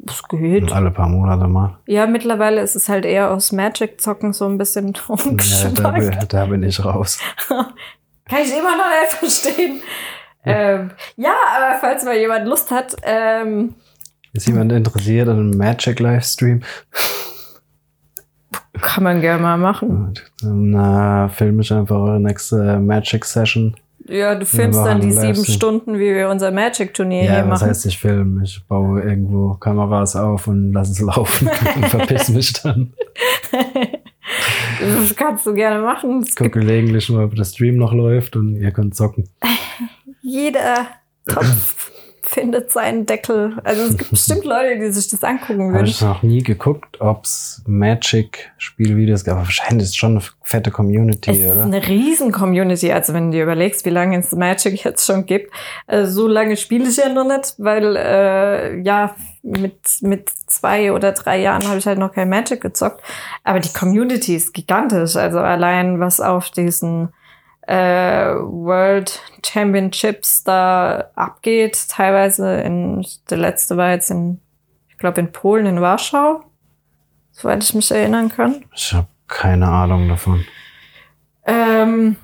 [0.09, 0.71] Es geht.
[0.71, 1.77] Alle paar Monate mal.
[1.85, 6.03] Ja, mittlerweile ist es halt eher aus Magic-Zocken so ein bisschen umgeschmackt.
[6.03, 7.19] Ja, da, da, bin ich raus.
[7.49, 9.81] Kann ich immer noch nicht verstehen.
[10.45, 10.53] Ja.
[10.53, 12.95] Ähm, ja, aber falls mal jemand Lust hat.
[13.03, 13.75] Ähm,
[14.33, 16.61] ist jemand interessiert an einem Magic-Livestream?
[18.81, 20.13] Kann man gerne mal machen.
[20.41, 23.75] Äh, filme ich einfach eure nächste Magic-Session.
[24.09, 27.47] Ja, du filmst dann die sieben Stunden, wie wir unser Magic-Turnier ja, hier machen.
[27.47, 28.43] Ja, was heißt ich filme?
[28.43, 32.93] Ich baue irgendwo Kameras auf und lasse es laufen und verpiss mich dann.
[34.79, 36.23] das kannst du gerne machen.
[36.27, 39.29] Ich gucke gelegentlich mal, ob der Stream noch läuft und ihr könnt zocken.
[40.21, 40.87] Jeder
[41.27, 41.91] Topf
[42.27, 43.57] findet seinen Deckel.
[43.63, 45.75] Also es gibt bestimmt Leute, die sich das angucken würden.
[45.75, 49.35] Habe ich noch nie geguckt, ob es Magic-Spielvideos gibt.
[49.35, 51.61] Aber wahrscheinlich ist es schon eine fette Community, es oder?
[51.61, 52.91] Ist eine riesen Community.
[52.91, 55.51] Also wenn du dir überlegst, wie lange es Magic jetzt schon gibt,
[55.87, 61.13] also so lange spiele ich ja noch nicht, weil äh, ja mit mit zwei oder
[61.13, 63.01] drei Jahren habe ich halt noch kein Magic gezockt.
[63.43, 65.15] Aber die Community ist gigantisch.
[65.15, 67.09] Also allein was auf diesen
[67.67, 71.87] äh, World Championships da abgeht.
[71.89, 74.39] Teilweise in, der letzte war jetzt in,
[74.89, 76.43] ich glaube in Polen, in Warschau,
[77.31, 78.65] soweit ich mich erinnern kann.
[78.73, 80.45] Ich habe keine Ahnung davon.
[81.45, 82.15] Ähm,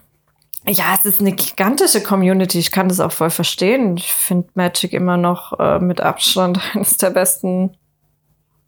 [0.66, 2.60] ja, es ist eine gigantische Community.
[2.60, 3.98] Ich kann das auch voll verstehen.
[3.98, 7.76] Ich finde Magic immer noch äh, mit Abstand eines der besten,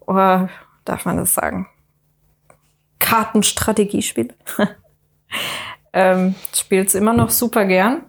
[0.02, 0.50] oder
[0.84, 1.68] darf man das sagen,
[3.00, 4.34] Kartenstrategiespiele.
[5.96, 8.04] ähm, spiele es immer noch super gern.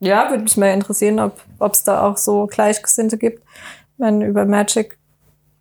[0.00, 3.42] Ja, würde mich mal interessieren, ob es da auch so Gleichgesinnte gibt.
[3.96, 4.98] Wenn über Magic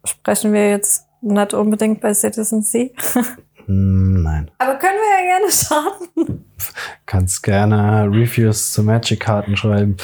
[0.03, 2.93] sprechen wir jetzt nicht unbedingt bei Citizen C.
[3.65, 4.51] Hm, nein.
[4.57, 6.45] Aber können wir ja gerne starten.
[7.05, 9.95] Kannst gerne Reviews zu Magic-Karten schreiben.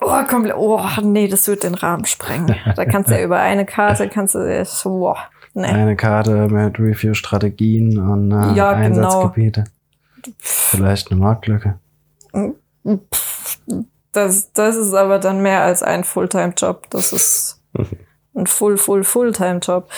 [0.00, 0.56] Oh, komplett.
[0.56, 2.56] Oh, nee, das wird den Rahmen sprengen.
[2.74, 5.14] Da kannst du ja über eine Karte, kannst du, oh,
[5.54, 5.66] nee.
[5.66, 8.74] Eine Karte mit Review-Strategien und äh, ja, genau.
[8.74, 9.60] Einsatzgebiete.
[9.60, 9.79] Genau.
[10.38, 11.78] Vielleicht eine Marktlücke.
[14.12, 16.90] Das, das ist aber dann mehr als ein Fulltime-Job.
[16.90, 17.62] Das ist
[18.34, 19.88] ein Full, Full, Fulltime-Job.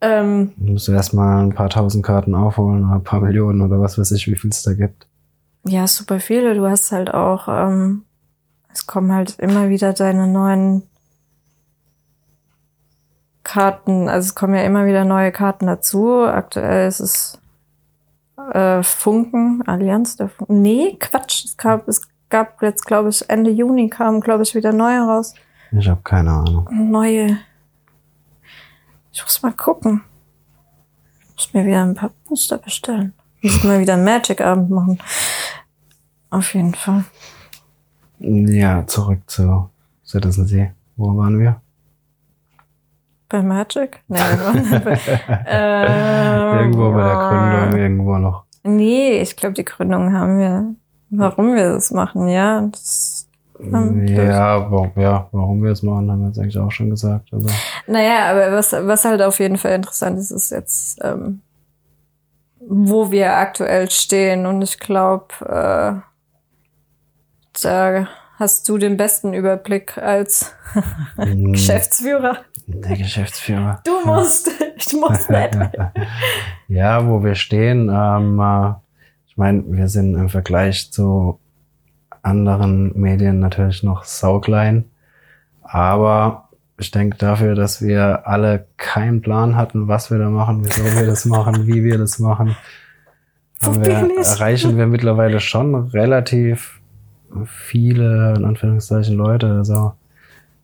[0.00, 3.98] Ähm, du musst erstmal ein paar tausend Karten aufholen oder ein paar Millionen oder was
[3.98, 5.06] weiß ich, wie viel es da gibt.
[5.66, 6.54] Ja, super viele.
[6.54, 8.04] Du hast halt auch, ähm,
[8.72, 10.84] es kommen halt immer wieder deine neuen
[13.42, 16.24] Karten, also es kommen ja immer wieder neue Karten dazu.
[16.26, 17.40] Aktuell ist es
[18.52, 20.62] äh, Funken, Allianz der Funken.
[20.62, 21.44] Nee, Quatsch.
[21.44, 25.34] Es gab, es gab jetzt, glaube ich, Ende Juni kamen, glaube ich, wieder neue raus.
[25.72, 26.68] Ich habe keine Ahnung.
[26.70, 27.38] Neue.
[29.12, 30.02] Ich muss mal gucken.
[31.30, 33.12] Ich muss mir wieder ein paar Booster bestellen.
[33.40, 34.98] Ich muss mal wieder einen Magic-Abend machen.
[36.30, 37.04] Auf jeden Fall.
[38.18, 39.70] Ja, zurück zu
[40.04, 40.72] Citizen See.
[40.96, 41.60] Wo waren wir?
[43.28, 44.00] Bei Magic?
[44.08, 44.18] Bei,
[45.46, 48.44] ähm, irgendwo bei der Gründung, irgendwo noch.
[48.62, 50.74] Nee, ich glaube, die Gründung haben wir.
[51.10, 52.62] Warum wir das machen, ja.
[52.70, 53.28] Das,
[53.60, 57.32] ja, warum, ja, warum wir es machen, haben wir jetzt eigentlich auch schon gesagt.
[57.32, 57.48] Also.
[57.86, 61.40] Naja, aber was, was halt auf jeden Fall interessant ist, ist jetzt, ähm,
[62.60, 64.46] wo wir aktuell stehen.
[64.46, 66.00] Und ich glaube, äh,
[67.62, 70.54] da hast du den besten Überblick als
[71.16, 72.38] Mm, Geschäftsführer.
[72.66, 73.80] Der Geschäftsführer.
[73.84, 75.58] Du musst, ich muss nicht.
[76.68, 77.90] ja, wo wir stehen.
[77.92, 78.74] Ähm, äh,
[79.26, 81.38] ich meine, wir sind im Vergleich zu
[82.22, 84.84] anderen Medien natürlich noch sauklein.
[85.62, 86.48] Aber
[86.78, 91.06] ich denke dafür, dass wir alle keinen Plan hatten, was wir da machen, wieso wir
[91.06, 92.56] das machen, wie wir das machen,
[93.60, 96.77] wir, erreichen wir mittlerweile schon relativ
[97.46, 99.50] viele, in Anführungszeichen, Leute.
[99.52, 99.92] Also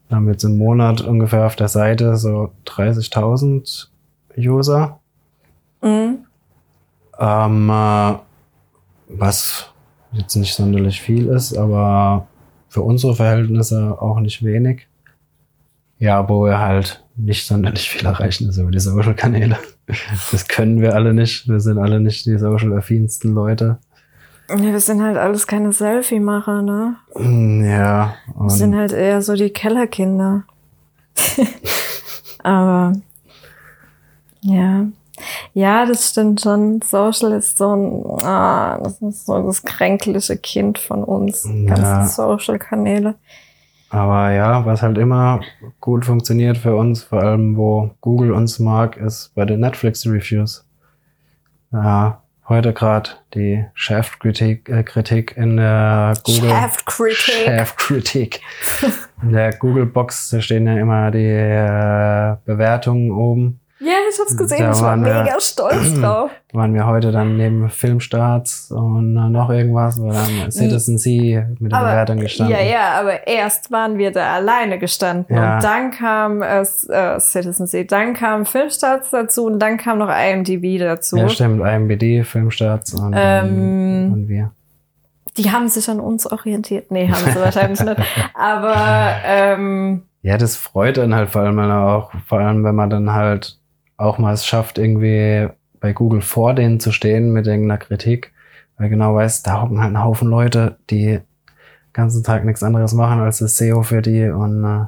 [0.09, 3.89] wir haben jetzt im Monat ungefähr auf der Seite so 30.000
[4.39, 5.01] User.
[5.83, 6.19] Mhm.
[7.19, 8.15] Ähm, äh,
[9.09, 9.71] was
[10.13, 12.27] jetzt nicht sonderlich viel ist, aber
[12.69, 14.89] für unsere Verhältnisse auch nicht wenig.
[15.99, 19.59] Ja, wo wir halt nicht sonderlich viel erreichen, über die Social-Kanäle.
[20.33, 21.47] Das können wir alle nicht.
[21.47, 23.79] Wir sind alle nicht die social-affinsten Leute.
[24.49, 26.97] Ja, wir sind halt alles keine Selfie-Macher, ne?
[27.17, 30.45] Ja, Wir sind halt eher so die Kellerkinder.
[32.43, 32.93] Aber
[34.43, 34.87] ja.
[35.55, 36.83] Ja, das stimmt schon.
[36.83, 41.49] Social ist so ein, ah, das ist so das kränkliche Kind von uns.
[41.49, 41.75] Ja.
[41.75, 43.15] Ganzen Social-Kanäle.
[43.91, 45.41] Aber ja, was halt immer
[45.81, 50.67] gut funktioniert für uns, vor allem wo Google uns mag, ist bei den Netflix-Reviews.
[51.73, 57.45] Ja, heute gerade die Shaft-Kritik äh, Kritik in der Google Shaft-Kritik.
[57.45, 58.41] Shaft-Kritik.
[59.23, 63.61] In der Google-Box, da stehen ja immer die äh, Bewertungen oben.
[63.81, 64.61] Ja, ich hab's gesehen.
[64.61, 66.31] Da ich war wir- mega stolz drauf.
[66.53, 71.73] Waren wir heute dann neben Filmstarts und äh, noch irgendwas, war dann Citizen C mit
[71.73, 72.57] der Bewertung gestanden.
[72.57, 75.57] ja, ja, aber erst waren wir da alleine gestanden Ja.
[75.57, 80.09] und dann kam es äh, Citizen C, dann kam Filmstarts dazu und dann kam noch
[80.09, 81.17] IMDb dazu.
[81.17, 84.53] Ja, stimmt, IMBD, Filmstarts und, Ähm, und wir.
[85.37, 86.93] Die haben sich an uns orientiert.
[86.93, 88.01] Nee, haben sie wahrscheinlich nicht.
[88.35, 88.77] Aber
[89.27, 93.59] ähm, Ja, das freut dann halt vor allem auch, vor allem wenn man dann halt
[93.97, 95.49] auch mal es schafft, irgendwie
[95.81, 98.33] bei Google vor denen zu stehen mit irgendeiner Kritik,
[98.79, 101.23] weil genau weiß, da hocken halt ein Haufen Leute, die den
[101.93, 104.85] ganzen Tag nichts anderes machen als das SEO für die und äh,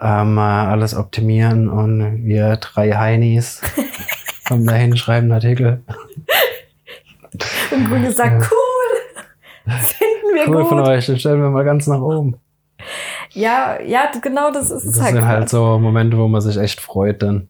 [0.00, 3.60] ähm, äh, alles optimieren und wir drei Heinis
[4.48, 5.82] kommen dahin, schreiben einen Artikel.
[7.72, 8.48] und Google sagt, Ja.
[8.50, 10.68] cool, finden wir Cool gut.
[10.68, 12.36] von euch, den stellen wir mal ganz nach oben.
[13.30, 15.14] Ja, ja, genau das ist es Das halt.
[15.14, 17.48] sind halt so Momente, wo man sich echt freut dann.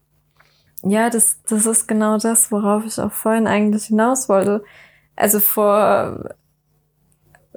[0.86, 4.62] Ja, das, das ist genau das, worauf ich auch vorhin eigentlich hinaus wollte.
[5.16, 6.34] Also vor,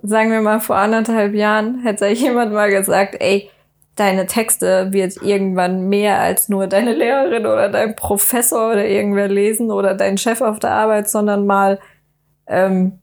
[0.01, 3.49] sagen wir mal, vor anderthalb Jahren hätte jemand mal gesagt, ey,
[3.95, 9.71] deine Texte wird irgendwann mehr als nur deine Lehrerin oder dein Professor oder irgendwer lesen
[9.71, 11.79] oder dein Chef auf der Arbeit, sondern mal
[12.45, 12.99] ähm,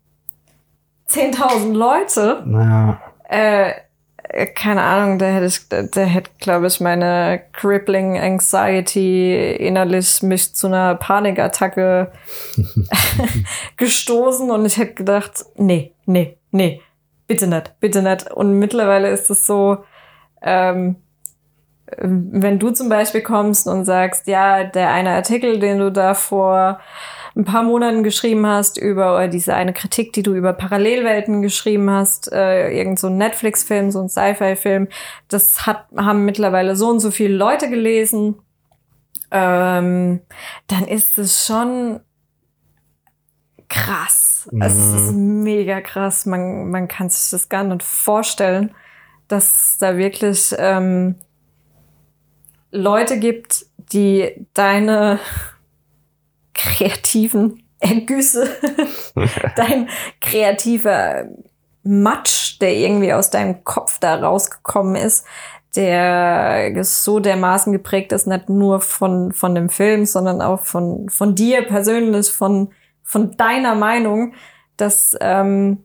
[1.09, 2.43] 10.000 Leute.
[2.47, 3.73] Naja, Äh,
[4.55, 10.55] keine Ahnung, da hätte ich, da, da hätte, glaube ich, meine crippling Anxiety innerlich mich
[10.55, 12.11] zu einer Panikattacke
[13.77, 16.81] gestoßen und ich hätte gedacht, nee, nee, nee,
[17.27, 18.31] bitte nicht, bitte nicht.
[18.31, 19.85] Und mittlerweile ist es so,
[20.43, 20.97] ähm,
[21.97, 26.81] wenn du zum Beispiel kommst und sagst, ja, der eine Artikel, den du da vor
[27.37, 31.91] ein paar Monaten geschrieben hast über oder diese eine Kritik, die du über Parallelwelten geschrieben
[31.91, 34.89] hast, äh, irgend so ein Netflix-Film, so ein Sci-Fi-Film,
[35.29, 38.37] das hat, haben mittlerweile so und so viele Leute gelesen,
[39.31, 40.21] ähm,
[40.69, 42.01] dann ist es schon
[43.69, 44.49] krass.
[44.61, 46.27] Also es ist mega krass.
[46.27, 48.73] Man, man kann sich das gar nicht vorstellen,
[49.27, 51.17] dass da wirklich ähm,
[52.71, 55.19] Leute gibt, die deine
[56.55, 58.49] kreativen Ergüsse,
[59.57, 59.89] dein
[60.21, 61.27] kreativer
[61.83, 65.27] Matsch, der irgendwie aus deinem Kopf da rausgekommen ist,
[65.77, 71.35] der so dermaßen geprägt ist, nicht nur von, von dem Film, sondern auch von, von
[71.35, 74.35] dir persönlich, von, von deiner Meinung,
[74.77, 75.85] dass, ähm,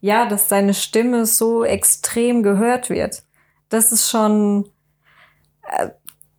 [0.00, 3.22] ja, dass deine Stimme so extrem gehört wird.
[3.70, 4.68] Das ist schon,
[5.62, 5.88] äh,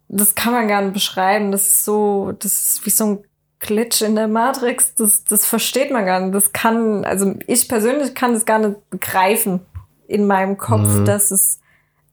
[0.08, 1.52] das kann man gar nicht beschreiben.
[1.52, 3.24] Das ist so, das ist wie so ein
[3.60, 4.94] Glitch in der Matrix.
[4.96, 6.36] Das, das versteht man gar nicht.
[6.36, 9.62] Das kann, also ich persönlich kann das gar nicht begreifen
[10.08, 11.06] in meinem Kopf, Mhm.
[11.06, 11.60] dass es,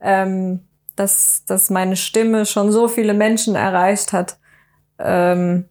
[0.01, 0.61] ähm,
[0.97, 4.39] dass, dass meine Stimme schon so viele Menschen erreicht hat.
[4.99, 5.67] Ähm,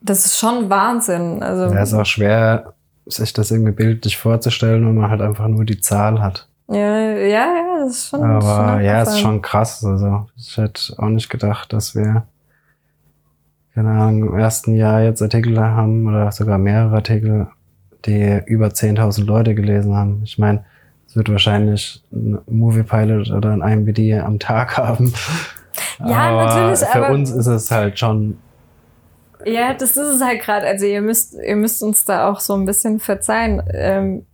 [0.00, 1.42] das ist schon Wahnsinn.
[1.42, 2.74] Also, Ja, ist auch schwer,
[3.06, 6.48] sich das irgendwie bildlich vorzustellen, wenn man halt einfach nur die Zahl hat.
[6.68, 8.22] ja, ja, ja, das ist schon.
[8.22, 9.84] Aber schon ja, ist schon krass.
[9.84, 12.26] Also ich hätte auch nicht gedacht, dass wir,
[13.78, 17.46] keine Ahnung, im ersten Jahr jetzt Artikel haben oder sogar mehrere Artikel,
[18.06, 20.20] die über 10.000 Leute gelesen haben.
[20.24, 20.64] Ich meine,
[21.06, 25.12] es wird wahrscheinlich ein Movie Pilot oder ein IMBD am Tag haben.
[26.00, 28.38] Ja, natürlich, Für aber- uns ist es halt schon,
[29.48, 30.66] Ja, das ist es halt gerade.
[30.66, 33.62] Also ihr müsst, ihr müsst uns da auch so ein bisschen verzeihen.
[33.72, 34.26] Ähm,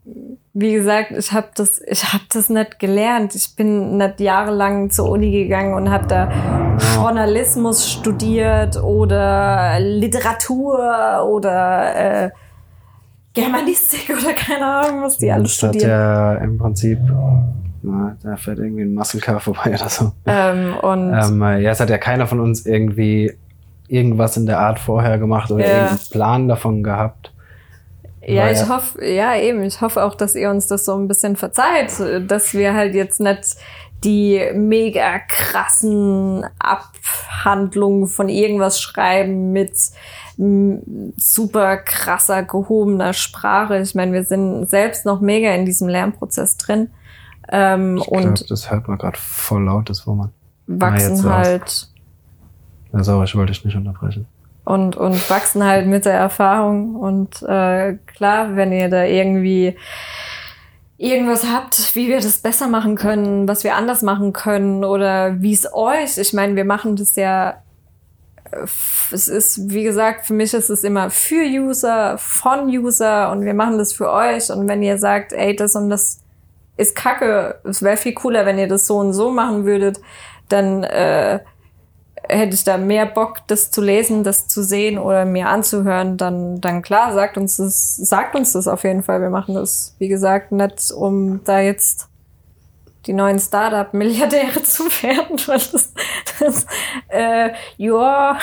[0.52, 3.34] wie gesagt, ich habe das, ich habe das nicht gelernt.
[3.34, 6.30] Ich bin nicht jahrelang zur Uni gegangen und habe da
[6.94, 12.30] Journalismus studiert oder Literatur oder äh,
[13.32, 15.90] Germanistik oder keine Ahnung, was die alle das hat studieren.
[15.90, 16.98] ja im Prinzip,
[17.82, 20.12] na, da fährt irgendwie ein Muskelcar vorbei oder so.
[20.26, 23.32] Ähm, und Ähm, äh, ja, es hat ja keiner von uns irgendwie
[23.88, 25.72] irgendwas in der Art vorher gemacht oder Ja.
[25.72, 27.32] irgendeinen Plan davon gehabt.
[28.26, 31.36] Ja, ich hoffe, ja eben, ich hoffe auch, dass ihr uns das so ein bisschen
[31.36, 31.92] verzeiht,
[32.30, 33.56] dass wir halt jetzt nicht
[34.02, 39.72] die mega krassen Abhandlungen von irgendwas schreiben mit
[41.16, 43.78] super krasser, gehobener Sprache.
[43.80, 46.88] Ich meine, wir sind selbst noch mega in diesem Lernprozess drin
[47.50, 50.30] ähm, Ich und glaub, das hört man gerade voll laut, das wo man.
[50.66, 51.88] wachsen halt
[52.94, 54.26] Also, ich wollte dich nicht unterbrechen.
[54.64, 56.96] und, und wachsen halt mit der Erfahrung.
[56.96, 59.76] Und äh, klar, wenn ihr da irgendwie
[60.96, 65.52] irgendwas habt, wie wir das besser machen können, was wir anders machen können oder wie
[65.52, 67.62] es euch, ich meine, wir machen das ja,
[68.50, 68.66] äh,
[69.10, 73.54] es ist, wie gesagt, für mich ist es immer für User, von User und wir
[73.54, 74.50] machen das für euch.
[74.50, 76.20] Und wenn ihr sagt, ey, das und das
[76.76, 80.00] ist kacke, es wäre viel cooler, wenn ihr das so und so machen würdet,
[80.48, 81.40] dann äh,
[82.28, 86.60] hätte ich da mehr Bock, das zu lesen, das zu sehen oder mir anzuhören, dann,
[86.60, 89.20] dann klar, sagt uns das, sagt uns das auf jeden Fall.
[89.20, 92.08] Wir machen das, wie gesagt, nicht, um da jetzt
[93.06, 95.92] die neuen Startup-Milliardäre zu werden, weil das,
[96.40, 96.66] das
[97.08, 98.38] äh, ja,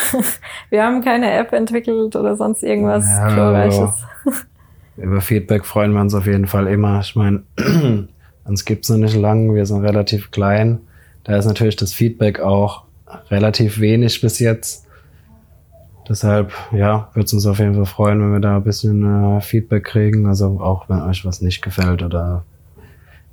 [0.70, 4.04] wir haben keine App entwickelt oder sonst irgendwas Ja, Glorreiches.
[4.98, 7.00] Über Feedback freuen wir uns auf jeden Fall immer.
[7.00, 7.44] Ich meine,
[8.46, 10.80] uns gibt's noch nicht lang, wir sind relativ klein.
[11.24, 12.84] Da ist natürlich das Feedback auch
[13.30, 14.86] relativ wenig bis jetzt.
[16.10, 19.42] Deshalb, ja, würde es uns auf jeden Fall freuen, wenn wir da ein bisschen äh,
[19.42, 20.28] Feedback kriegen.
[20.28, 22.44] Also auch wenn euch was nicht gefällt oder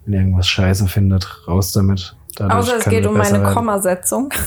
[0.04, 2.14] wenn ihr irgendwas scheiße findet, raus damit.
[2.36, 3.54] Dadurch Außer es geht um meine werden.
[3.54, 4.32] Kommasetzung.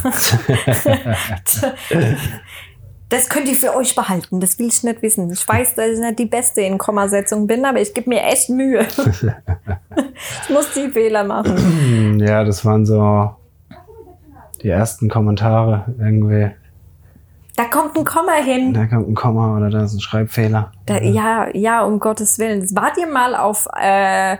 [3.11, 4.39] Das könnt ihr für euch behalten.
[4.39, 5.29] Das will ich nicht wissen.
[5.29, 8.49] Ich weiß, dass ich nicht die Beste in Kommasetzung bin, aber ich gebe mir echt
[8.49, 8.87] Mühe.
[9.97, 12.21] ich muss die Fehler machen.
[12.21, 13.35] Ja, das waren so
[14.63, 16.51] die ersten Kommentare irgendwie.
[17.55, 18.73] Da kommt ein Komma hin.
[18.73, 20.71] Da kommt ein Komma oder da ist ein Schreibfehler.
[20.85, 22.73] Da, ja, ja, um Gottes Willen.
[22.75, 24.37] Wart ihr mal auf, äh,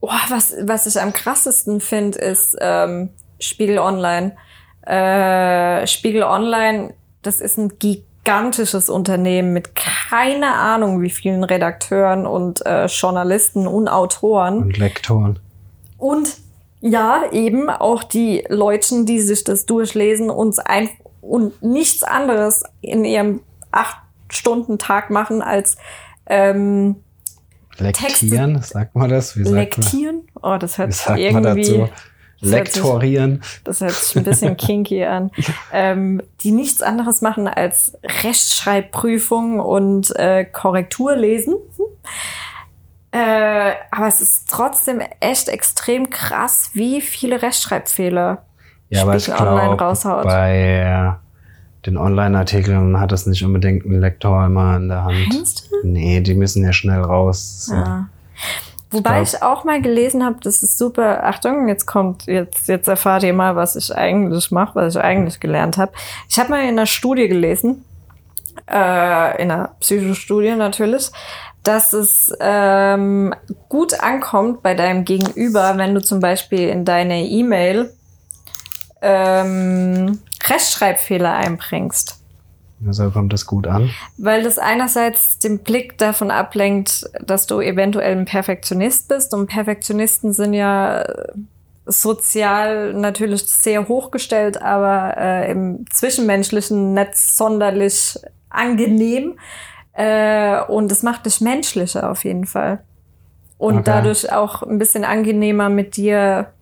[0.00, 4.36] oh, was, was ich am krassesten finde, ist ähm, Spiegel Online.
[4.82, 12.64] Äh, Spiegel Online, das ist ein gigantisches Unternehmen mit keine Ahnung wie vielen Redakteuren und
[12.66, 14.58] äh, Journalisten und Autoren.
[14.58, 15.38] Und Lektoren.
[15.96, 16.36] Und
[16.80, 20.88] ja, eben auch die Leute, die sich das durchlesen und ein
[21.20, 23.98] und nichts anderes in ihrem acht
[24.30, 25.76] Stunden Tag machen als
[26.26, 26.96] ähm,
[27.78, 29.36] Lektieren, sagt man das?
[29.36, 30.22] Wie sagt man, lektieren.
[30.42, 31.88] Oh, das hört sich man irgendwie,
[32.40, 33.42] Lektorieren.
[33.64, 35.30] das hört sich ein bisschen kinky an.
[35.72, 41.56] Ähm, die nichts anderes machen als Rechtschreibprüfung und äh, Korrektur lesen.
[43.10, 48.44] Äh, aber es ist trotzdem echt extrem krass, wie viele Rechtschreibfehler
[48.90, 50.24] Ja, aber ich Spiegel Online glaube, raushaut.
[50.24, 51.16] bei
[51.86, 55.28] den Online-Artikeln hat das nicht unbedingt ein Lektor immer in der Hand.
[55.32, 55.86] Meinst du?
[55.86, 57.66] Nee, die müssen ja schnell raus.
[57.66, 57.74] So.
[57.74, 58.08] Ja.
[58.90, 61.24] Wobei ich auch mal gelesen habe, das ist super.
[61.24, 65.40] Achtung, jetzt kommt, jetzt, jetzt erfahrt ihr mal, was ich eigentlich mache, was ich eigentlich
[65.40, 65.92] gelernt habe.
[66.28, 67.84] Ich habe mal in einer Studie gelesen,
[68.66, 71.10] äh, in einer Psychostudie natürlich,
[71.68, 73.34] dass es ähm,
[73.68, 77.92] gut ankommt bei deinem Gegenüber, wenn du zum Beispiel in deine E-Mail
[79.02, 82.22] ähm, Rechtschreibfehler einbringst.
[82.86, 83.90] Also kommt das gut an.
[84.16, 89.34] Weil das einerseits den Blick davon ablenkt, dass du eventuell ein Perfektionist bist.
[89.34, 91.32] Und Perfektionisten sind ja äh,
[91.84, 99.38] sozial natürlich sehr hochgestellt, aber äh, im Zwischenmenschlichen nicht sonderlich angenehm.
[99.98, 102.78] Äh, und es macht dich menschlicher auf jeden Fall.
[103.58, 103.82] Und Okay.
[103.86, 106.52] dadurch auch ein bisschen angenehmer mit dir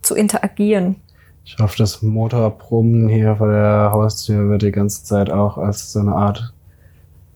[0.00, 0.96] zu interagieren.
[1.44, 6.00] Ich hoffe, das Motorbrummen hier vor der Haustür wird die ganze Zeit auch als so
[6.00, 6.52] eine Art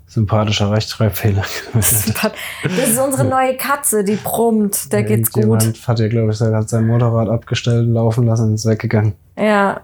[0.07, 2.23] sympathischer Rechtschreibfehler gemeldet.
[2.63, 4.91] Das ist unsere neue Katze, die brummt.
[4.93, 5.87] Der geht's gut.
[5.87, 9.13] Hat ja, glaube ich, hat sein Motorrad abgestellt, laufen lassen und ist weggegangen.
[9.37, 9.81] Ja,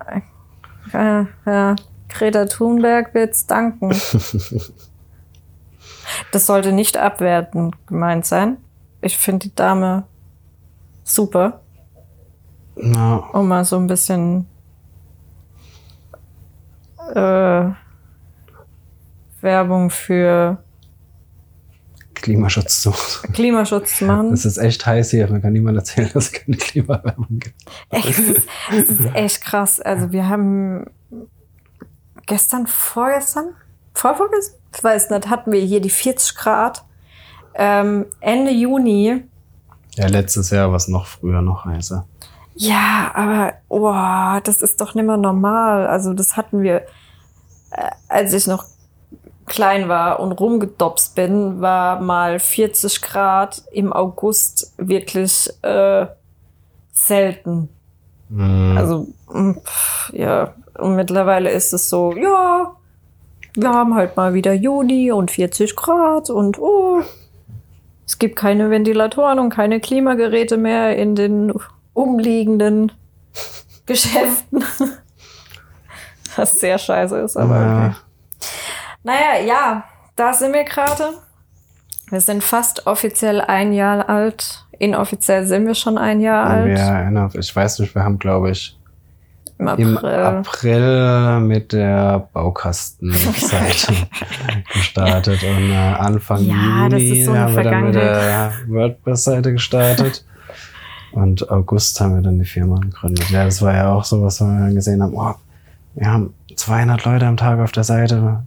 [0.95, 1.77] ja, ja.
[2.09, 3.91] Greta Thunberg wird's danken.
[6.33, 8.59] das sollte nicht abwertend gemeint sein.
[9.01, 10.05] Ich finde die Dame
[11.05, 11.61] super.
[12.77, 14.47] Ja, Um mal so ein bisschen
[17.15, 17.65] äh,
[19.41, 20.63] Werbung für
[22.15, 23.33] Klimaschutz zu machen.
[23.33, 24.33] Klimaschutz zu machen.
[24.33, 25.29] Es ist echt heiß hier.
[25.29, 27.57] Man kann niemand erzählen, dass es keine Klimawerbung gibt.
[27.91, 29.81] Echt, es, ist, es ist echt krass.
[29.81, 30.87] Also wir haben
[32.27, 33.55] gestern, vorgestern,
[33.93, 36.85] vorvorgestern, ich weiß nicht, hatten wir hier die 40 Grad.
[37.55, 39.25] Ähm, Ende Juni.
[39.95, 42.07] Ja, letztes Jahr war es noch früher, noch heißer.
[42.55, 45.87] Ja, aber oh, das ist doch nicht mehr normal.
[45.87, 46.83] Also das hatten wir,
[47.71, 48.65] äh, als ich noch
[49.47, 56.07] klein war und rumgedopst bin, war mal 40 Grad im August wirklich äh,
[56.93, 57.69] selten.
[58.29, 58.77] Mhm.
[58.79, 62.75] Also, mm, pff, ja, und mittlerweile ist es so, ja,
[63.55, 67.03] wir haben halt mal wieder Juni und 40 Grad und oh,
[68.07, 71.53] es gibt keine Ventilatoren und keine Klimageräte mehr in den
[71.93, 72.93] umliegenden
[73.87, 74.65] Geschäften.
[76.37, 77.87] Was sehr scheiße ist, aber Ja.
[77.89, 77.95] okay.
[79.05, 79.85] Naja, ja,
[80.17, 81.11] da sind wir gerade.
[82.09, 84.65] Wir sind fast offiziell ein Jahr alt.
[84.79, 86.79] Inoffiziell sind wir schon ein Jahr alt.
[86.79, 88.79] Erinnern, ich weiß nicht, wir haben, glaube ich,
[89.63, 90.11] Im April.
[90.13, 93.93] im April mit der Baukastenseite
[94.73, 98.53] gestartet und äh, Anfang Ja, Juni so haben wir dann mit der.
[98.69, 100.25] WordPress-Seite gestartet.
[101.13, 103.29] Und August haben wir dann die Firma gegründet.
[103.31, 105.15] Ja, das war ja auch so, was wir dann gesehen haben.
[105.15, 105.35] Oh,
[105.95, 108.45] wir haben 200 Leute am Tag auf der Seite.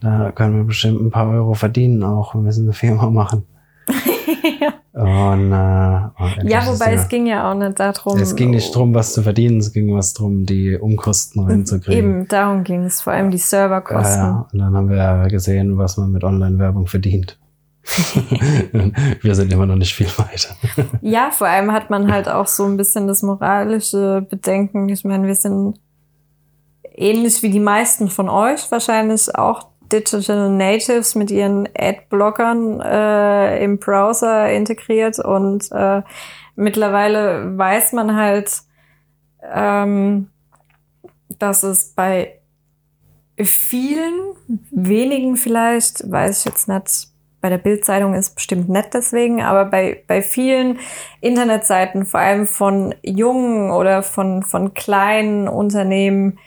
[0.00, 2.34] Da können wir bestimmt ein paar Euro verdienen auch.
[2.34, 3.44] Wir müssen eine Firma machen.
[4.98, 8.18] Und, äh, und endlich Ja, wobei es ging ja auch nicht darum.
[8.18, 11.98] es ging nicht drum, was zu verdienen, es ging was drum, die Umkosten reinzukriegen.
[12.20, 14.22] Eben, darum ging es, vor allem die Ja, Serverkosten.
[14.24, 14.48] ja.
[14.50, 17.38] Und dann haben wir ja gesehen, was man mit Online-Werbung verdient.
[19.22, 20.54] wir sind immer noch nicht viel weiter.
[21.02, 24.88] Ja, vor allem hat man halt auch so ein bisschen das moralische Bedenken.
[24.88, 25.78] Ich meine, wir sind
[26.94, 33.78] ähnlich wie die meisten von euch wahrscheinlich auch Digital Natives mit ihren Adblockern äh, im
[33.78, 36.02] Browser integriert und äh,
[36.56, 38.62] mittlerweile weiß man halt,
[39.42, 40.28] ähm,
[41.38, 42.40] dass es bei
[43.38, 44.32] vielen,
[44.70, 47.08] wenigen vielleicht, weiß ich jetzt nicht,
[47.40, 50.78] bei der Bildzeitung ist bestimmt nett deswegen, aber bei, bei vielen
[51.20, 56.38] Internetseiten, vor allem von jungen oder von, von kleinen Unternehmen,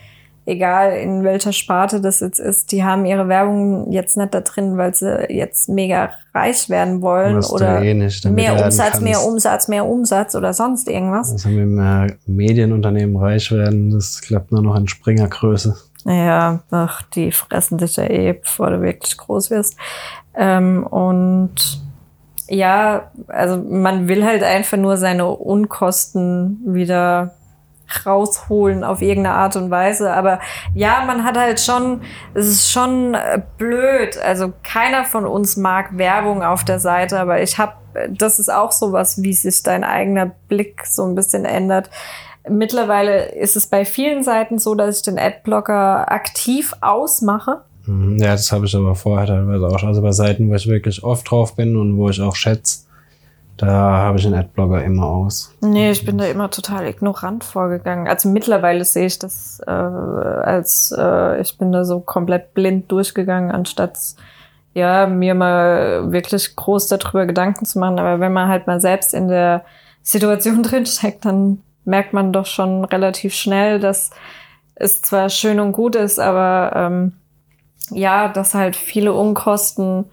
[0.50, 4.78] egal in welcher Sparte das jetzt ist, die haben ihre Werbung jetzt nicht da drin,
[4.78, 9.68] weil sie jetzt mega reich werden wollen Was oder eh nicht mehr Umsatz, mehr Umsatz,
[9.68, 11.32] mehr Umsatz oder sonst irgendwas.
[11.32, 15.76] Also wenn wir Medienunternehmen reich werden, das klappt nur noch in Springergröße.
[16.06, 19.76] Naja, ach, die fressen dich ja eh, bevor du wirklich groß wirst.
[20.34, 21.82] Ähm, und
[22.48, 27.36] ja, also man will halt einfach nur seine Unkosten wieder
[28.06, 30.14] rausholen auf irgendeine Art und Weise.
[30.14, 30.40] Aber
[30.74, 32.02] ja, man hat halt schon,
[32.34, 34.18] es ist schon äh, blöd.
[34.18, 37.74] Also keiner von uns mag Werbung auf der Seite, aber ich habe,
[38.10, 41.90] das ist auch sowas, wie sich dein eigener Blick so ein bisschen ändert.
[42.48, 47.62] Mittlerweile ist es bei vielen Seiten so, dass ich den Adblocker aktiv ausmache.
[47.86, 48.18] Mhm.
[48.20, 49.84] Ja, das habe ich aber vorher teilweise auch.
[49.84, 52.82] Also bei Seiten, wo ich wirklich oft drauf bin und wo ich auch schätze,
[53.60, 55.54] da habe ich den Adblocker immer aus.
[55.60, 58.08] Nee, ich bin da immer total ignorant vorgegangen.
[58.08, 63.52] Also mittlerweile sehe ich das äh, als äh, ich bin da so komplett blind durchgegangen,
[63.52, 63.98] anstatt
[64.74, 68.00] ja mir mal wirklich groß darüber Gedanken zu machen.
[68.00, 69.66] Aber wenn man halt mal selbst in der
[70.04, 74.12] Situation drinsteckt, dann merkt man doch schon relativ schnell, dass
[74.76, 77.14] es zwar schön und gut ist, aber ähm,
[77.92, 80.06] ja, dass halt viele Unkosten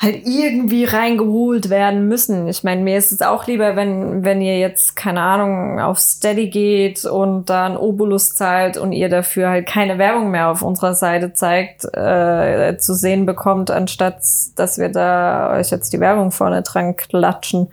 [0.00, 2.48] halt irgendwie reingeholt werden müssen.
[2.48, 6.48] Ich meine, mir ist es auch lieber, wenn, wenn ihr jetzt, keine Ahnung, auf Steady
[6.48, 10.94] geht und da ein Obolus zahlt und ihr dafür halt keine Werbung mehr auf unserer
[10.94, 14.22] Seite zeigt, äh, zu sehen bekommt, anstatt
[14.56, 17.68] dass wir da euch jetzt die Werbung vorne dran klatschen.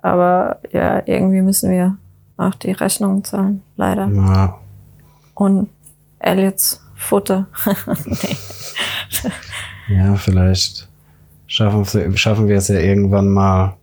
[0.00, 1.96] Aber ja, irgendwie müssen wir
[2.36, 4.06] auch die Rechnung zahlen, leider.
[4.06, 4.58] Ja,
[5.34, 5.70] Und
[6.20, 7.46] Elliots Futter.
[8.04, 8.36] nee.
[9.88, 10.88] ja vielleicht
[11.54, 13.76] schaffen, wir- schaffen wir es ja irgendwann mal,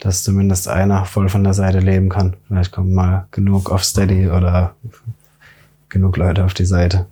[0.00, 2.36] dass zumindest einer voll von der Seite leben kann.
[2.48, 4.74] Vielleicht kommen mal genug auf Steady oder
[5.88, 7.06] genug Leute auf die Seite.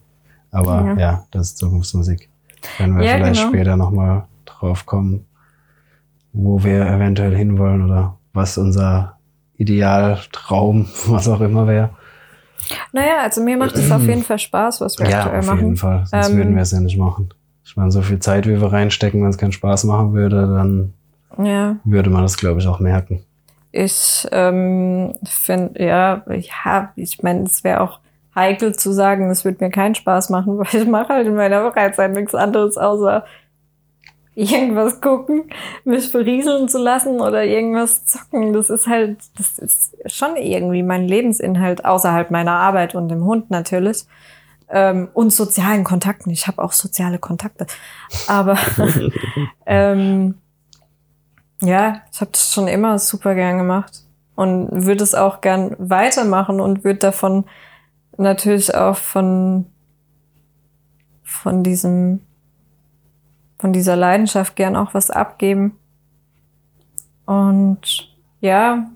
[0.50, 1.24] Aber ja, Ja.
[1.30, 2.28] das ist Zukunftsmusik.
[2.78, 3.48] Wenn wir Ja, vielleicht genau.
[3.52, 5.24] später nochmal drauf kommen,
[6.32, 9.16] wo wir eventuell hinwollen oder was unser
[9.56, 11.90] Idealtraum, was auch immer wäre.
[12.92, 15.58] Naja, also mir macht es auf jeden Fall Spaß, was wir Ja, aktuell auf machen.
[15.60, 16.06] jeden Fall.
[16.06, 17.30] Sonst Ähm, würden wir es ja nicht machen.
[17.64, 20.92] Ich meine, so viel Zeit, wie wir reinstecken, wenn es keinen Spaß machen würde, dann
[21.44, 23.22] Ja, würde man das, glaube ich, auch merken.
[23.70, 28.00] ich ähm, finde, ja, ja, ich meine, es wäre auch
[28.34, 31.70] heikel zu sagen, es wird mir keinen Spaß machen, weil ich mache halt in meiner
[31.72, 33.24] Freizeit nichts anderes, außer
[34.34, 35.44] irgendwas gucken,
[35.84, 38.52] mich berieseln zu lassen oder irgendwas zocken.
[38.54, 43.50] Das ist halt, das ist schon irgendwie mein Lebensinhalt außerhalb meiner Arbeit und dem Hund
[43.50, 44.04] natürlich.
[44.74, 46.30] Ähm, und sozialen Kontakten.
[46.30, 47.66] Ich habe auch soziale Kontakte.
[48.26, 48.56] Aber
[49.66, 50.36] ähm,
[51.60, 54.02] ja, ich habe das schon immer super gern gemacht
[54.34, 57.44] und würde es auch gern weitermachen und würde davon
[58.16, 59.66] natürlich auch von
[61.22, 62.20] von diesem
[63.58, 65.78] von dieser Leidenschaft gern auch was abgeben.
[67.26, 68.90] Und ja,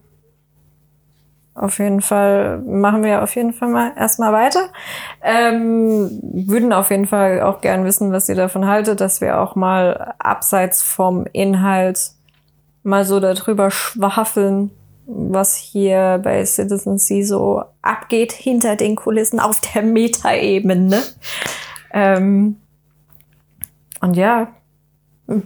[1.57, 4.69] auf jeden Fall machen wir auf jeden Fall mal erstmal weiter.
[5.23, 9.57] Ähm, würden auf jeden Fall auch gern wissen, was ihr davon haltet, dass wir auch
[9.57, 11.99] mal abseits vom Inhalt
[12.83, 14.71] mal so darüber schwafeln,
[15.07, 21.03] was hier bei Citizen C so abgeht hinter den Kulissen auf der Metaebene.
[21.91, 22.61] Ähm,
[24.03, 24.49] und ja,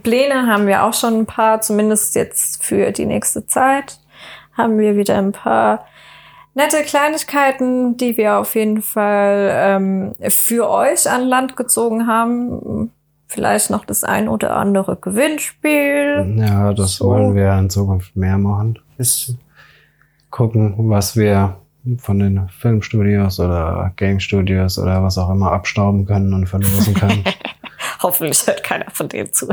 [0.02, 4.00] Pläne haben wir auch schon ein paar, zumindest jetzt für die nächste Zeit.
[4.56, 5.86] Haben wir wieder ein paar
[6.54, 12.90] nette Kleinigkeiten, die wir auf jeden Fall ähm, für euch an Land gezogen haben.
[13.28, 16.34] Vielleicht noch das ein oder andere Gewinnspiel.
[16.38, 17.06] Ja, das So.
[17.10, 18.78] wollen wir in Zukunft mehr machen.
[18.98, 19.38] Bisschen
[20.30, 21.56] gucken, was wir
[21.98, 27.24] von den Filmstudios oder Game Studios oder was auch immer abstauben können und verlosen können.
[28.02, 29.46] Hoffentlich hört keiner von denen zu.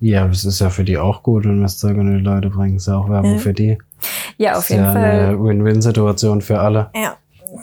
[0.00, 2.50] ja, es ist ja für die auch gut, wenn wir es Zeug an die Leute
[2.50, 2.76] bringen.
[2.76, 3.38] Ist ja auch Werbung Ja.
[3.38, 3.78] für die.
[4.36, 5.04] Ja, auf ist jeden ja Fall.
[5.04, 6.90] eine Win-Win-Situation für alle.
[6.94, 7.16] Ja,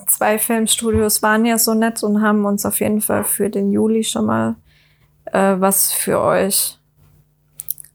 [0.08, 4.04] zwei Filmstudios waren ja so nett und haben uns auf jeden Fall für den Juli
[4.04, 4.56] schon mal
[5.26, 6.78] äh, was für euch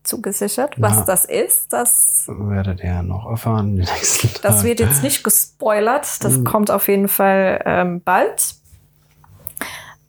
[0.04, 0.74] zugesichert.
[0.80, 1.04] Was Ja.
[1.04, 4.38] das ist, das, Werdet ihr ja noch erfahren die nächsten Tage.
[4.42, 6.24] das wird jetzt nicht gespoilert.
[6.24, 6.44] Das Mhm.
[6.44, 8.54] kommt auf jeden Fall ähm, bald.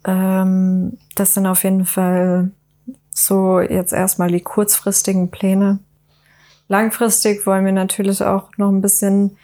[0.06, 2.52] Ähm, das sind auf jeden Fall
[3.14, 5.80] so jetzt erstmal die kurzfristigen Pläne.
[6.70, 9.38] Langfristig wollen wir natürlich auch noch ein bisschen,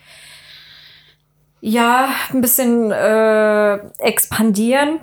[1.59, 4.99] ja, ein bisschen äh, expandieren.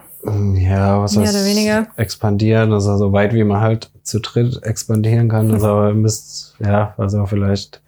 [0.54, 1.88] Ja, was Mehr heißt oder weniger.
[1.96, 6.54] expandieren, also so weit wie man halt zu dritt expandieren kann, ist aber ihr müsst,
[6.60, 7.82] ja, also vielleicht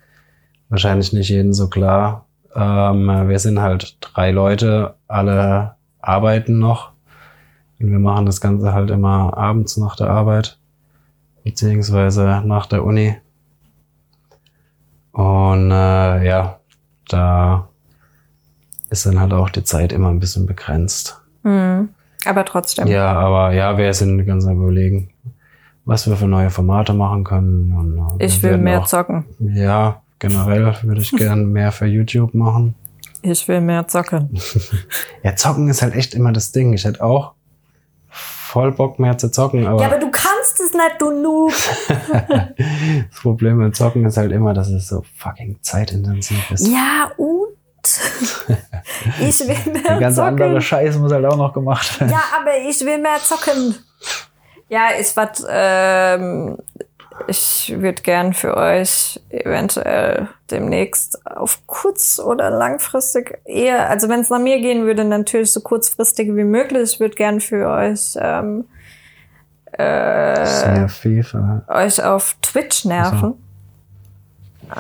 [0.69, 2.27] wahrscheinlich nicht jeden so klar.
[2.57, 6.91] Ähm, wir sind halt drei Leute, alle arbeiten noch
[7.79, 10.59] und wir machen das Ganze halt immer abends nach der Arbeit
[11.45, 13.17] beziehungsweise nach der Uni.
[15.15, 16.59] Und äh, ja,
[17.09, 17.69] da
[18.91, 21.21] ist dann halt auch die Zeit immer ein bisschen begrenzt.
[21.43, 21.89] Hm.
[22.25, 22.89] Aber trotzdem.
[22.89, 25.11] Ja, aber ja, wir sind ganz am überlegen,
[25.85, 27.75] was wir für neue Formate machen können.
[27.77, 29.25] Und, äh, ich will mehr auch, zocken.
[29.39, 32.75] Ja, generell würde ich gern mehr für YouTube machen.
[33.23, 34.31] Ich will mehr zocken.
[35.23, 36.73] Ja, zocken ist halt echt immer das Ding.
[36.75, 37.33] Ich hätte auch
[38.09, 40.11] voll Bock mehr zu zocken, aber, Ja, aber du
[40.57, 41.53] kannst es nicht, du Noob.
[43.11, 46.69] das Problem mit Zocken ist halt immer, dass es so fucking zeitintensiv ist.
[46.69, 47.55] Ja, und?
[49.21, 50.43] ich will mehr Der ganze zocken.
[50.43, 52.13] andere Scheiß muss halt auch noch gemacht werden.
[52.13, 53.75] Ja, aber ich will mehr zocken.
[54.69, 56.57] Ja, ich was, ähm,
[57.27, 64.31] ich würde gern für euch eventuell demnächst auf kurz- oder langfristig eher, also wenn es
[64.31, 66.95] nach mir gehen würde, natürlich so kurzfristig wie möglich.
[66.95, 68.65] Ich würde gern für euch ähm,
[69.79, 71.65] äh, Sehr FIFA.
[71.69, 73.35] euch auf Twitch nerven.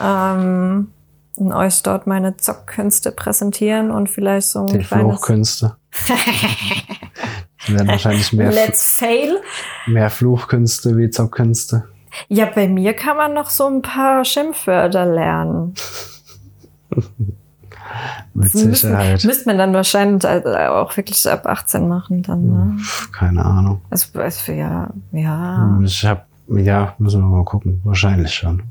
[0.03, 0.91] Ähm,
[1.37, 5.77] und euch dort meine Zockkünste präsentieren und vielleicht so ein Die kleines Fluchkünste.
[7.67, 9.41] Es werden wahrscheinlich mehr, Let's Fail.
[9.87, 11.85] mehr Fluchkünste wie Zockkünste.
[12.29, 15.75] Ja, bei mir kann man noch so ein paar Schimpfwörter lernen.
[18.35, 19.25] Mit Müsste, Sicherheit.
[19.25, 22.77] müsste man dann wahrscheinlich äh, auch wirklich ab 18 machen dann, ne?
[22.79, 23.81] Pff, Keine Ahnung.
[23.91, 25.79] Also, also ja, ja.
[25.83, 27.81] Ich hab, ja, müssen wir mal gucken.
[27.85, 28.63] Wahrscheinlich schon.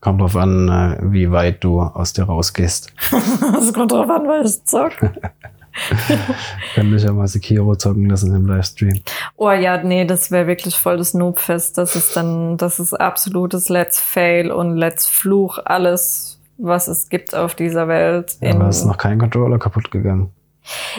[0.00, 2.92] Kommt drauf an, äh, wie weit du aus dir rausgehst.
[3.58, 4.92] Es kommt drauf an, weil ich zock.
[6.74, 9.00] Kann mich ja mal Sekiro zocken lassen im Livestream.
[9.36, 11.78] Oh ja, nee, das wäre wirklich voll das Noobfest.
[11.78, 16.31] Das ist dann, das ist absolutes Let's Fail und Let's Fluch, alles,
[16.62, 18.36] was es gibt auf dieser Welt.
[18.40, 20.30] Ja, aber ist noch kein Controller kaputt gegangen.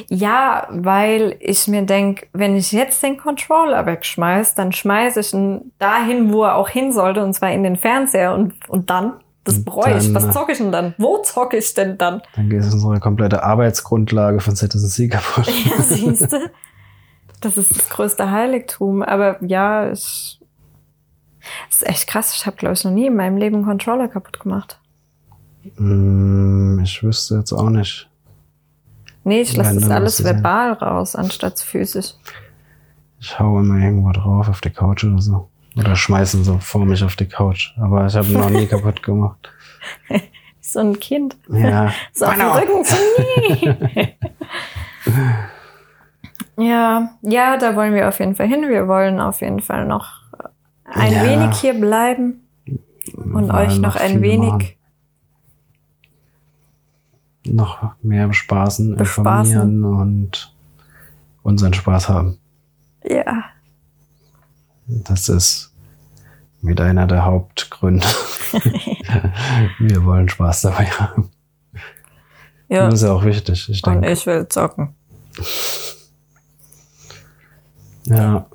[0.10, 5.72] Ja, weil ich mir denk, wenn ich jetzt den Controller wegschmeiß, dann schmeiß ich ihn
[5.80, 9.14] dahin, wo er auch hin sollte, und zwar in den Fernseher und, und dann?
[9.46, 10.14] Das bereue ich.
[10.14, 10.96] Was zocke ich denn dann?
[10.98, 12.22] Wo zocke ich denn dann?
[12.36, 15.48] Dann geht unsere komplette Arbeitsgrundlage von Citizen C kaputt.
[15.66, 16.52] Ja, siehst du?
[17.42, 19.04] Das ist das größte Heiligtum.
[19.04, 20.40] Aber ja, ich,
[21.70, 22.34] das ist echt krass.
[22.38, 24.80] Ich habe, glaube ich, noch nie in meinem Leben einen Controller kaputt gemacht.
[25.78, 28.10] Mm, ich wüsste jetzt auch nicht.
[29.24, 32.14] Nee, ich lasse das alles verbal raus, anstatt physisch.
[33.20, 35.48] Ich hau immer irgendwo drauf auf die Couch oder so.
[35.78, 37.72] Oder schmeißen so vor mich auf die Couch.
[37.78, 39.50] Aber ich habe ihn noch nie kaputt gemacht.
[40.62, 41.38] so ein Kind.
[41.50, 41.94] Ja.
[42.14, 42.96] so auf dem Rücken zu
[43.38, 43.74] nie.
[46.58, 48.68] ja, ja, da wollen wir auf jeden Fall hin.
[48.68, 50.22] Wir wollen auf jeden Fall noch
[50.86, 51.24] ein ja.
[51.24, 52.46] wenig hier bleiben
[53.16, 54.83] und euch noch, noch ein wenig machen.
[57.46, 60.56] Noch mehr bespaßen, bespaßen, informieren und
[61.44, 62.38] unseren Spaß haben.
[63.04, 63.44] Ja.
[64.88, 65.74] Das ist
[66.62, 68.08] mit einer der Hauptgründe.
[69.80, 71.30] Wir wollen Spaß dabei haben.
[72.70, 72.86] Ja.
[72.86, 73.70] Das ist ja auch wichtig.
[73.70, 74.08] Ich denke.
[74.08, 74.96] Und ich will zocken.
[78.06, 78.46] Ja,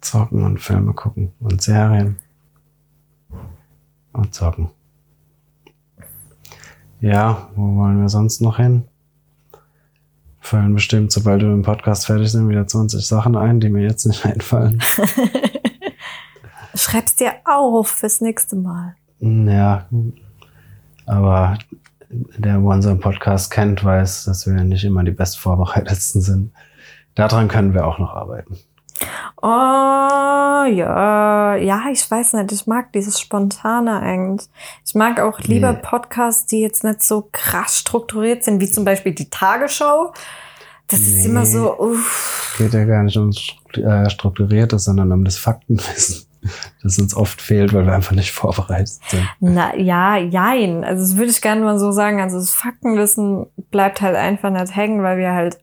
[0.00, 2.16] zocken und Filme gucken und Serien.
[4.12, 4.70] Und zocken.
[7.00, 8.84] Ja, wo wollen wir sonst noch hin?
[10.40, 14.06] Fallen bestimmt, sobald wir im Podcast fertig sind, wieder 20 Sachen ein, die mir jetzt
[14.06, 14.80] nicht einfallen.
[16.74, 18.94] Schreib's dir auf fürs nächste Mal.
[19.20, 19.86] Ja,
[21.06, 21.58] aber
[22.10, 26.52] der, wo unseren Podcast kennt, weiß, dass wir nicht immer die bestvorbereitetsten sind.
[27.14, 28.56] Daran können wir auch noch arbeiten.
[29.40, 29.46] Oh,
[30.66, 34.48] ja, ja, ich weiß nicht, ich mag dieses Spontane eigentlich.
[34.84, 35.78] Ich mag auch lieber nee.
[35.80, 40.12] Podcasts, die jetzt nicht so krass strukturiert sind, wie zum Beispiel die Tagesschau.
[40.88, 41.06] Das nee.
[41.06, 42.54] ist immer so, uff.
[42.58, 43.30] Geht ja gar nicht um
[43.74, 46.26] äh, Strukturiertes, sondern um das Faktenwissen,
[46.82, 49.28] das uns oft fehlt, weil wir einfach nicht vorbereitet sind.
[49.38, 50.82] Na, ja, jein.
[50.82, 52.20] Also das würde ich gerne mal so sagen.
[52.20, 55.58] Also das Faktenwissen bleibt halt einfach nicht hängen, weil wir halt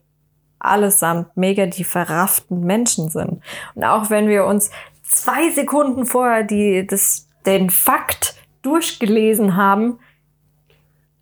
[0.66, 3.40] allesamt mega die verrafften Menschen sind.
[3.74, 4.70] Und auch wenn wir uns
[5.02, 9.98] zwei Sekunden vorher die, das, den Fakt durchgelesen haben,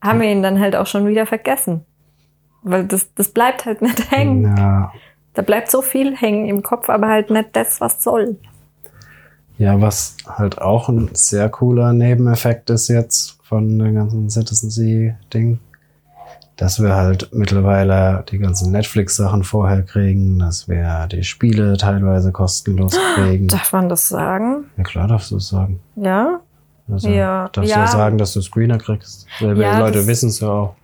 [0.02, 1.84] haben wir ihn dann halt auch schon wieder vergessen.
[2.62, 4.56] Weil das, das bleibt halt nicht hängen.
[4.56, 4.92] Ja.
[5.34, 8.36] Da bleibt so viel hängen im Kopf, aber halt nicht das, was soll.
[9.58, 15.60] Ja, was halt auch ein sehr cooler Nebeneffekt ist jetzt von dem ganzen Citizen C-Ding,
[16.56, 22.96] dass wir halt mittlerweile die ganzen Netflix-Sachen vorher kriegen, dass wir die Spiele teilweise kostenlos
[23.14, 23.48] kriegen.
[23.48, 24.66] Darf man das sagen?
[24.76, 25.80] Ja klar darfst du es sagen.
[25.96, 26.40] Ja?
[26.88, 27.48] Also ja.
[27.52, 27.76] darfst ja.
[27.76, 29.26] du ja sagen, dass du Screener kriegst.
[29.40, 30.74] Weil ja, Leute wissen es ja auch.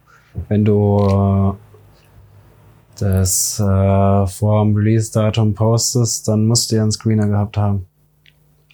[0.48, 7.28] Wenn du äh, das äh, vor dem Release-Datum postest, dann musst du ja einen Screener
[7.28, 7.86] gehabt haben.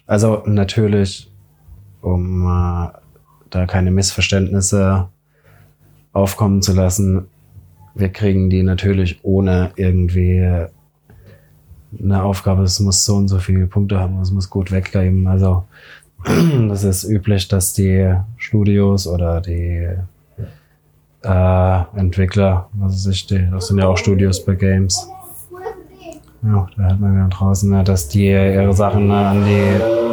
[0.06, 1.30] Also natürlich,
[2.00, 2.88] um äh,
[3.50, 5.08] da keine Missverständnisse
[6.16, 7.26] aufkommen zu lassen.
[7.94, 10.66] Wir kriegen die natürlich ohne irgendwie
[11.98, 15.26] eine Aufgabe, es muss so und so viele Punkte haben, es muss gut weggeben.
[15.26, 15.64] Also
[16.68, 19.88] das ist üblich, dass die Studios oder die
[21.22, 25.08] äh, Entwickler, was weiß ich, die, das sind ja auch Studios bei Games.
[26.42, 30.05] Ja, da hat man ja draußen, ne, dass die ihre Sachen an die.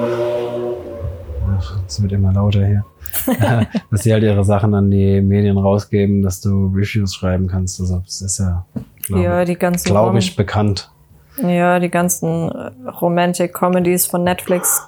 [1.93, 2.85] Es wird immer lauter hier.
[3.91, 7.79] dass sie halt ihre Sachen an die Medien rausgeben, dass du Reviews schreiben kannst.
[7.79, 8.65] Also das ist ja,
[9.03, 10.91] glaube ja, die ganzen glaub ich, bekannt.
[11.37, 14.87] Ja, die ganzen äh, Romantic Comedies von Netflix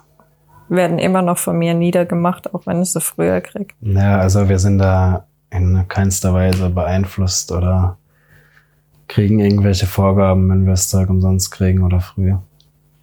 [0.70, 3.76] werden immer noch von mir niedergemacht, auch wenn ich sie früher krieg.
[3.82, 7.98] Ja, also wir sind da in keinster Weise beeinflusst oder
[9.08, 12.42] kriegen irgendwelche Vorgaben, wenn wir das Zeug umsonst kriegen oder früher.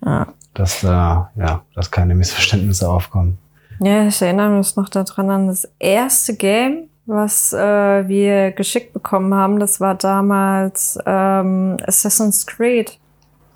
[0.05, 0.27] Ja.
[0.55, 3.39] Dass da, ja, dass keine Missverständnisse aufkommen.
[3.85, 9.35] Ja, ich erinnere mich noch daran an das erste Game, was äh, wir geschickt bekommen
[9.35, 9.59] haben.
[9.59, 12.97] Das war damals ähm, Assassin's Creed.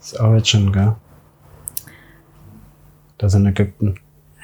[0.00, 0.96] Das Origin, gell?
[3.18, 3.94] Das in Ägypten.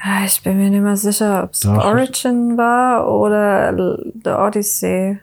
[0.01, 3.75] Ah, ich bin mir nicht mehr sicher, ob es Origin war oder
[4.23, 5.19] The Odyssey.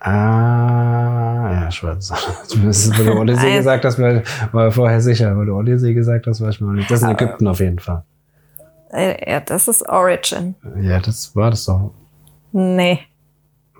[0.00, 2.12] Ah, ja, ich weiß.
[2.48, 5.36] Zumindest, weil du Odyssey gesagt hast, war, war vorher sicher.
[5.36, 6.90] Weil du Odyssey gesagt hast, war ich mir nicht.
[6.90, 8.02] Das ist in Ägypten auf jeden Fall.
[8.92, 10.54] Äh, ja, das ist Origin.
[10.80, 11.92] Ja, das war das doch.
[12.52, 13.00] Nee.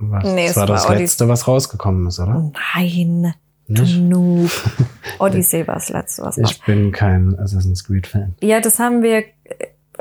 [0.01, 1.03] Was, Nee, das es war das war Odyssey.
[1.05, 2.53] letzte, was rausgekommen ist, oder?
[2.75, 3.35] Nein,
[3.67, 3.99] du Nicht?
[4.01, 4.51] Noob.
[5.19, 8.35] Odyssey war das letzte, was Ich bin kein Assassin's Creed Fan.
[8.43, 9.25] Ja, das haben wir,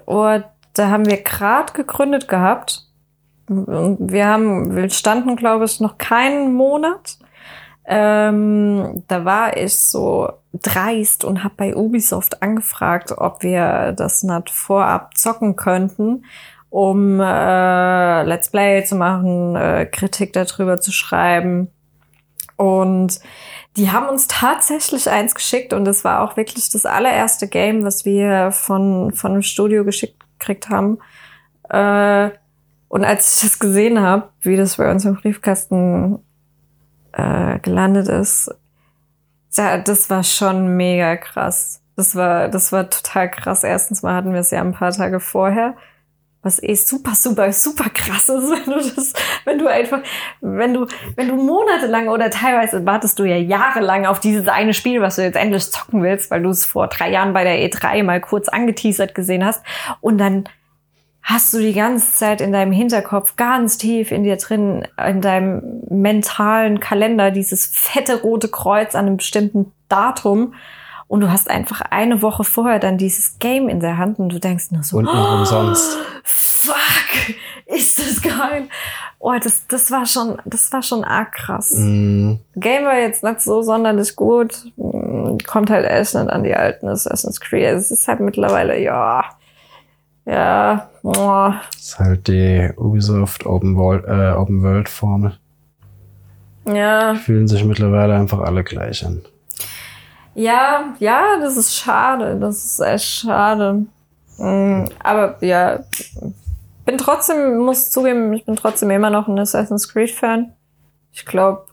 [0.05, 0.39] oh,
[0.73, 2.83] da haben wir gerade gegründet gehabt.
[3.47, 7.17] Wir haben, wir standen, glaube ich, noch keinen Monat.
[7.85, 14.49] Ähm, da war ich so dreist und habe bei Ubisoft angefragt, ob wir das nicht
[14.49, 16.25] vorab zocken könnten,
[16.69, 21.69] um äh, Let's Play zu machen, äh, Kritik darüber zu schreiben.
[22.55, 23.19] Und
[23.75, 28.05] die haben uns tatsächlich eins geschickt und das war auch wirklich das allererste Game, was
[28.05, 30.99] wir von, von einem Studio geschickt gekriegt haben.
[31.69, 32.31] Äh,
[32.89, 36.19] und als ich das gesehen habe, wie das bei uns im Briefkasten
[37.11, 38.53] äh, gelandet ist,
[39.57, 41.81] da, das war schon mega krass.
[41.95, 43.63] Das war, das war total krass.
[43.63, 45.75] Erstens mal hatten wir es ja ein paar Tage vorher
[46.47, 49.13] was eh super, super, super krass ist, wenn du das,
[49.45, 49.99] wenn du einfach,
[50.41, 55.01] wenn du, wenn du monatelang oder teilweise wartest du ja jahrelang auf dieses eine Spiel,
[55.01, 58.03] was du jetzt endlich zocken willst, weil du es vor drei Jahren bei der E3
[58.03, 59.63] mal kurz angeteasert gesehen hast
[60.01, 60.45] und dann
[61.29, 65.81] hast du die ganze Zeit in deinem Hinterkopf ganz tief in dir drin, in deinem
[65.89, 70.53] mentalen Kalender dieses fette rote Kreuz an einem bestimmten Datum
[71.07, 74.39] und du hast einfach eine Woche vorher dann dieses Game in der Hand und du
[74.39, 75.97] denkst nur so, Und noch umsonst.
[76.23, 76.75] fuck,
[77.65, 78.69] ist das geil.
[79.19, 81.73] Oh, das, das war schon, das war schon arg krass.
[81.75, 84.63] Mm, Game war jetzt nicht so sonderlich gut.
[84.77, 87.65] Mm, Kommt halt echt nicht an die alten Assassin's Creed.
[87.65, 89.25] Es ist halt mittlerweile, ja,
[90.25, 91.53] ja, oh.
[91.73, 95.37] das ist halt die Ubisoft Open World, äh, Open World Formel.
[96.65, 99.21] ja, Fühlen sich mittlerweile einfach alle gleich an.
[100.35, 102.37] ja, ja, das ist schade.
[102.39, 103.85] Das ist echt schade.
[104.37, 105.79] Mm, Aber ja,
[106.85, 110.53] bin trotzdem, muss zugeben, ich bin trotzdem immer noch ein Assassin's Creed Fan.
[111.11, 111.65] Ich glaube,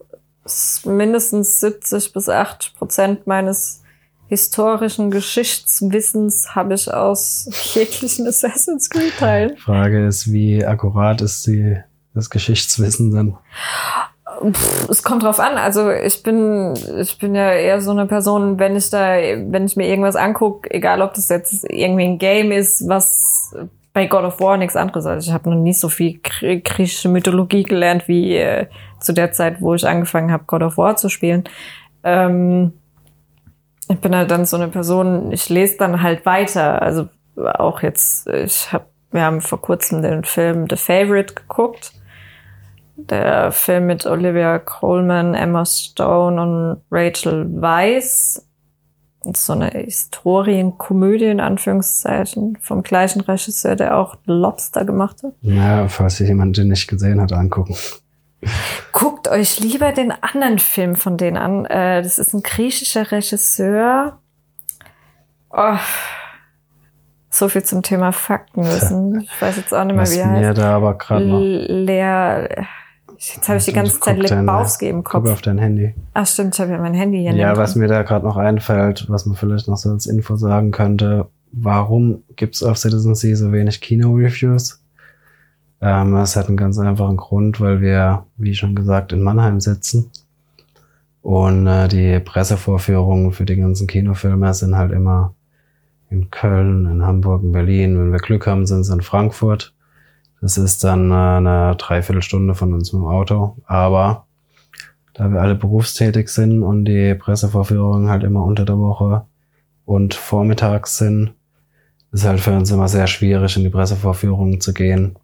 [0.85, 3.84] mindestens 70 bis 80 Prozent meines
[4.35, 9.57] historischen Geschichtswissens habe ich aus jeglichen Assassin's Creed Teilen.
[9.57, 11.77] Frage ist, wie akkurat ist die,
[12.15, 13.39] das Geschichtswissen dann?
[14.53, 15.57] Pff, es kommt drauf an.
[15.57, 19.77] Also ich bin, ich bin ja eher so eine Person, wenn ich da, wenn ich
[19.77, 23.55] mir irgendwas angucke, egal ob das jetzt irgendwie ein Game ist, was
[23.93, 25.07] bei God of War nichts anderes.
[25.07, 28.67] Also ich habe noch nie so viel gr- griechische Mythologie gelernt wie äh,
[29.01, 31.45] zu der Zeit, wo ich angefangen habe, God of War zu spielen.
[32.03, 32.73] Ähm,
[33.89, 36.81] ich bin halt dann so eine Person, ich lese dann halt weiter.
[36.83, 41.93] Also auch jetzt, ich habe, wir haben vor kurzem den Film The Favorite geguckt.
[42.97, 48.47] Der Film mit Olivia Colman, Emma Stone und Rachel Weisz.
[49.35, 55.33] So eine Historienkomödie in Anführungszeichen vom gleichen Regisseur, der auch Lobster gemacht hat.
[55.41, 57.75] Ja, falls sich jemand den nicht gesehen hat, angucken.
[58.93, 61.65] Guckt euch lieber den anderen Film von denen an.
[61.67, 64.19] Äh, das ist ein griechischer Regisseur.
[65.51, 65.77] Oh.
[67.31, 69.23] So viel zum Thema Faktenwissen.
[69.23, 70.59] Ich weiß jetzt auch nicht mehr, Was wie er heißt.
[70.59, 71.41] da aber gerade noch.
[71.41, 72.67] Leer.
[73.17, 75.29] Jetzt habe ich die ganze Zeit Guck Lebowski im Guck Kopf.
[75.31, 75.95] auf dein Handy.
[76.15, 79.07] Ach stimmt, ich habe ja mein Handy hier Ja, was mir da gerade noch einfällt,
[79.09, 83.53] was man vielleicht noch so als Info sagen könnte, warum gibt's auf Citizen Sea so
[83.53, 84.84] wenig Kino-Reviews?
[85.85, 90.11] Ähm, es hat einen ganz einfachen Grund, weil wir, wie schon gesagt, in Mannheim sitzen.
[91.21, 95.35] Und äh, die Pressevorführungen für die ganzen Kinofilme sind halt immer
[96.09, 97.99] in Köln, in Hamburg, in Berlin.
[97.99, 99.75] Wenn wir Glück haben, sind sie in Frankfurt.
[100.41, 103.59] Das ist dann äh, eine Dreiviertelstunde von uns dem Auto.
[103.67, 104.25] Aber
[105.13, 109.27] da wir alle berufstätig sind und die Pressevorführungen halt immer unter der Woche
[109.85, 111.35] und vormittags sind,
[112.11, 115.17] ist halt für uns immer sehr schwierig, in die Pressevorführungen zu gehen.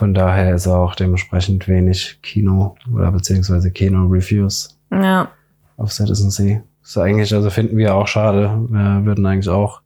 [0.00, 5.28] Von daher ist auch dementsprechend wenig Kino oder beziehungsweise Kino-Reviews Ja.
[5.76, 6.28] auf Citizen.
[6.80, 8.64] Das ist eigentlich, also finden wir auch schade.
[8.70, 9.82] Wir würden eigentlich auch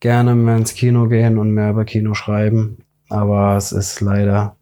[0.00, 2.84] gerne mehr ins Kino gehen und mehr über Kino schreiben.
[3.08, 4.56] Aber es ist leider,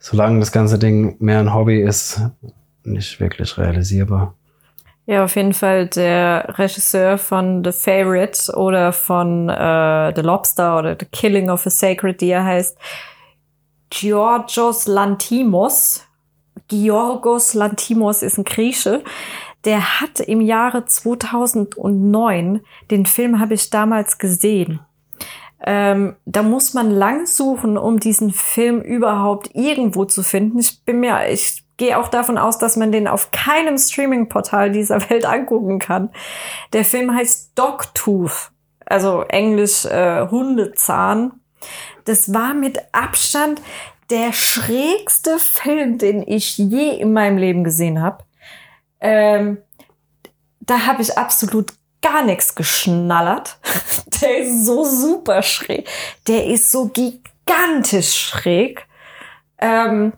[0.00, 2.20] solange das ganze Ding mehr ein Hobby ist,
[2.82, 4.34] nicht wirklich realisierbar.
[5.06, 10.96] Ja, auf jeden Fall der Regisseur von The Favorite oder von äh, The Lobster oder
[10.98, 12.76] The Killing of a Sacred Deer heißt
[13.90, 16.04] Georgios Lantimos.
[16.68, 19.02] Georgos Lantimos ist ein Grieche.
[19.64, 22.60] Der hat im Jahre 2009,
[22.90, 24.80] den Film habe ich damals gesehen.
[25.62, 30.58] Ähm, da muss man lang suchen, um diesen Film überhaupt irgendwo zu finden.
[30.58, 35.10] Ich bin mir, ich gehe auch davon aus, dass man den auf keinem Streaming-Portal dieser
[35.10, 36.10] Welt angucken kann.
[36.72, 38.52] Der Film heißt Dogtooth,
[38.86, 41.32] also Englisch äh, Hundezahn.
[42.10, 43.62] Das war mit Abstand
[44.10, 48.24] der schrägste Film, den ich je in meinem Leben gesehen habe.
[48.98, 49.58] Ähm,
[50.58, 53.60] da habe ich absolut gar nichts geschnallert.
[54.20, 55.88] Der ist so super schräg.
[56.26, 58.88] Der ist so gigantisch schräg.
[59.58, 60.12] Ähm,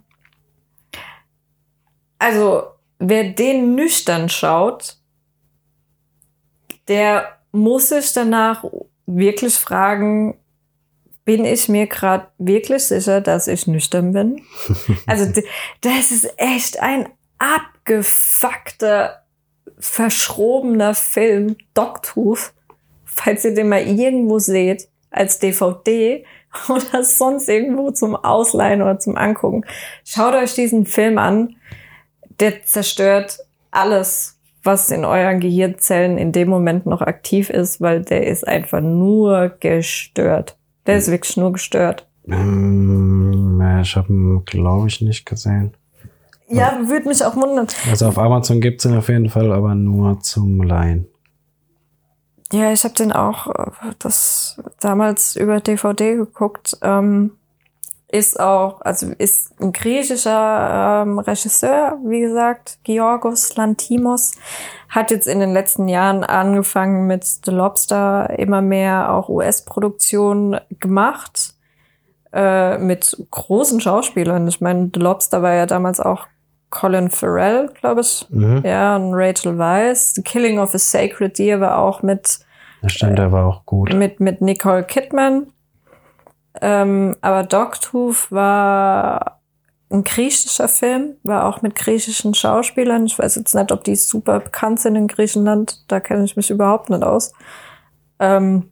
[2.18, 2.68] also,
[3.01, 4.97] wer den nüchtern schaut,
[6.88, 8.64] der muss sich danach
[9.05, 10.38] wirklich fragen,
[11.24, 14.42] bin ich mir gerade wirklich sicher, dass ich nüchtern bin?
[15.06, 15.26] Also
[15.80, 17.08] das ist echt ein
[17.38, 19.22] abgefuckter,
[19.78, 22.52] verschrobener Film, Dogtooth,
[23.04, 26.24] falls ihr den mal irgendwo seht, als DVD
[26.68, 29.64] oder sonst irgendwo zum Ausleihen oder zum Angucken.
[30.04, 31.56] Schaut euch diesen Film an.
[32.40, 33.38] Der zerstört
[33.70, 38.80] alles, was in euren Gehirnzellen in dem Moment noch aktiv ist, weil der ist einfach
[38.80, 40.56] nur gestört.
[40.86, 42.08] Der ist wirklich nur gestört.
[42.26, 45.76] Ähm, ich habe ihn, glaube ich, nicht gesehen.
[46.48, 47.66] Ja, würde mich auch wundern.
[47.90, 51.06] Also auf Amazon gibt's ihn auf jeden Fall, aber nur zum Leihen.
[52.52, 56.76] Ja, ich habe den auch äh, das damals über DVD geguckt.
[56.82, 57.32] Ähm,
[58.12, 64.32] ist auch, also ist ein griechischer ähm, Regisseur, wie gesagt, Georgos Lantimos,
[64.88, 71.54] hat jetzt in den letzten Jahren angefangen mit The Lobster immer mehr auch US-Produktionen gemacht
[72.34, 74.46] äh, mit großen Schauspielern.
[74.46, 76.26] Ich meine, The Lobster war ja damals auch
[76.70, 78.62] Colin Farrell, glaube ich, Mhm.
[78.64, 80.14] ja, und Rachel Weisz.
[80.14, 82.40] The Killing of a Sacred Deer war auch mit
[82.82, 83.92] Das stimmt, der war auch gut.
[83.94, 85.46] mit, mit Nicole Kidman.
[86.64, 89.40] Ähm, aber Dogtooth war
[89.90, 93.04] ein griechischer Film, war auch mit griechischen Schauspielern.
[93.04, 95.84] Ich weiß jetzt nicht, ob die super bekannt sind in Griechenland.
[95.88, 97.32] Da kenne ich mich überhaupt nicht aus.
[98.20, 98.70] Ähm,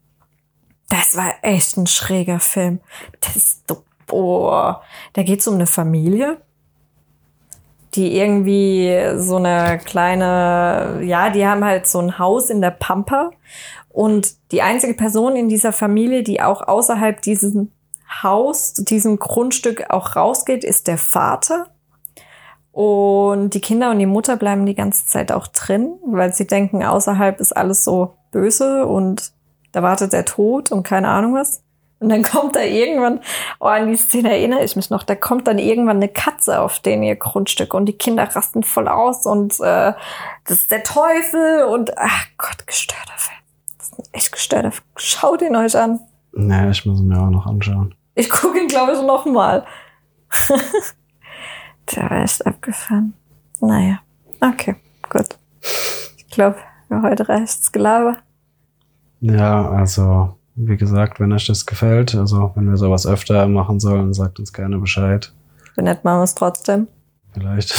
[0.87, 2.79] das war echt ein schräger Film.
[3.19, 4.81] Das ist, so- boah,
[5.13, 6.37] da geht's um eine Familie,
[7.93, 13.31] die irgendwie so eine kleine, ja, die haben halt so ein Haus in der Pampa
[13.89, 17.71] und die einzige Person in dieser Familie, die auch außerhalb diesem
[18.23, 21.67] Haus, diesem Grundstück auch rausgeht, ist der Vater.
[22.71, 26.83] Und die Kinder und die Mutter bleiben die ganze Zeit auch drin, weil sie denken,
[26.83, 29.33] außerhalb ist alles so böse und
[29.73, 31.63] da wartet der Tod und keine Ahnung was.
[31.99, 33.19] Und dann kommt da irgendwann,
[33.59, 36.79] oh, an die Szene erinnere ich mich noch, da kommt dann irgendwann eine Katze auf
[36.79, 39.93] den ihr Grundstück und die Kinder rasten voll aus und äh,
[40.45, 43.37] das ist der Teufel und ach Gott, gestörter Film.
[43.77, 44.87] Das ist ein echt gestörter Film.
[44.95, 45.99] Schaut ihn euch an.
[46.33, 47.93] Nee, ich muss ihn mir auch noch anschauen.
[48.15, 49.65] Ich gucke ihn, glaube ich, noch mal.
[51.95, 53.13] Der war echt abgefahren.
[53.59, 53.99] Naja,
[54.41, 54.75] okay,
[55.09, 55.37] gut.
[56.17, 56.57] Ich glaube,
[56.87, 58.17] für heute reicht's Gelaber.
[59.21, 64.13] Ja, also, wie gesagt, wenn euch das gefällt, also wenn wir sowas öfter machen sollen,
[64.13, 65.31] sagt uns gerne Bescheid.
[65.75, 66.87] Wenn nicht, machen wir es trotzdem.
[67.33, 67.71] Vielleicht.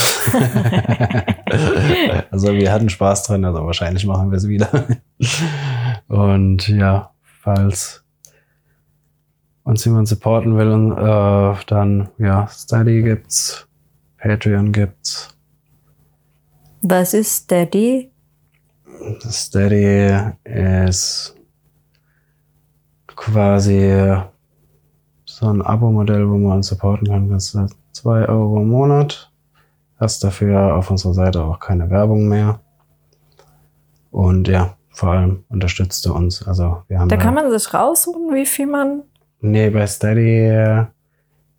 [2.31, 4.87] also wir hatten Spaß dran, also wahrscheinlich machen wir es wieder.
[6.09, 7.11] Und ja,
[7.43, 8.02] falls
[9.65, 13.67] uns jemand supporten will, und, äh, dann ja, Steady gibt's,
[14.19, 15.29] Patreon gibt's.
[16.83, 18.11] Was ist Daddy?
[19.21, 21.37] Steady ist
[23.15, 24.17] quasi
[25.25, 27.31] so ein Abo-Modell, wo man uns supporten kann.
[27.31, 29.31] Das ist zwei Euro im Monat.
[29.99, 32.61] Hast dafür auf unserer Seite auch keine Werbung mehr.
[34.11, 36.47] Und ja, vor allem unterstützt du uns.
[36.47, 39.03] Also wir haben Da kann man sich raussuchen, wie viel man.
[39.43, 40.85] Nee, bei Steady äh,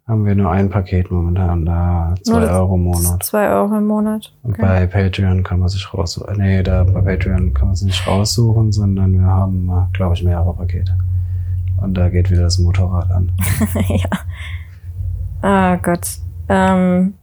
[0.08, 2.16] haben wir nur ein Paket momentan da.
[2.24, 3.24] Zwei Euro im Monat.
[3.24, 4.34] Zwei Euro im Monat.
[4.44, 6.38] Und bei Patreon kann man sich raussuchen.
[6.38, 10.54] Nee, da bei Patreon kann man sich nicht raussuchen, sondern wir haben, glaube ich, mehrere
[10.54, 10.98] Pakete.
[11.82, 13.32] Und da geht wieder das Motorrad an.
[13.90, 14.10] ja.
[15.42, 16.08] Ah Gott.
[16.48, 17.14] Ähm,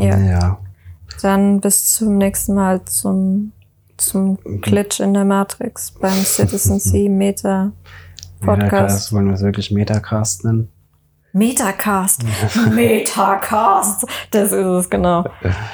[0.00, 0.18] Ja.
[0.18, 0.58] ja.
[1.22, 3.52] dann bis zum nächsten Mal zum,
[3.96, 7.72] zum Glitch in der Matrix beim Citizen C Meta
[8.46, 9.12] Metacast, Podcast.
[9.12, 10.70] wollen wir es wirklich Metacast nennen?
[11.32, 12.22] Metacast.
[12.72, 14.06] Metacast.
[14.30, 15.24] Das ist es, genau.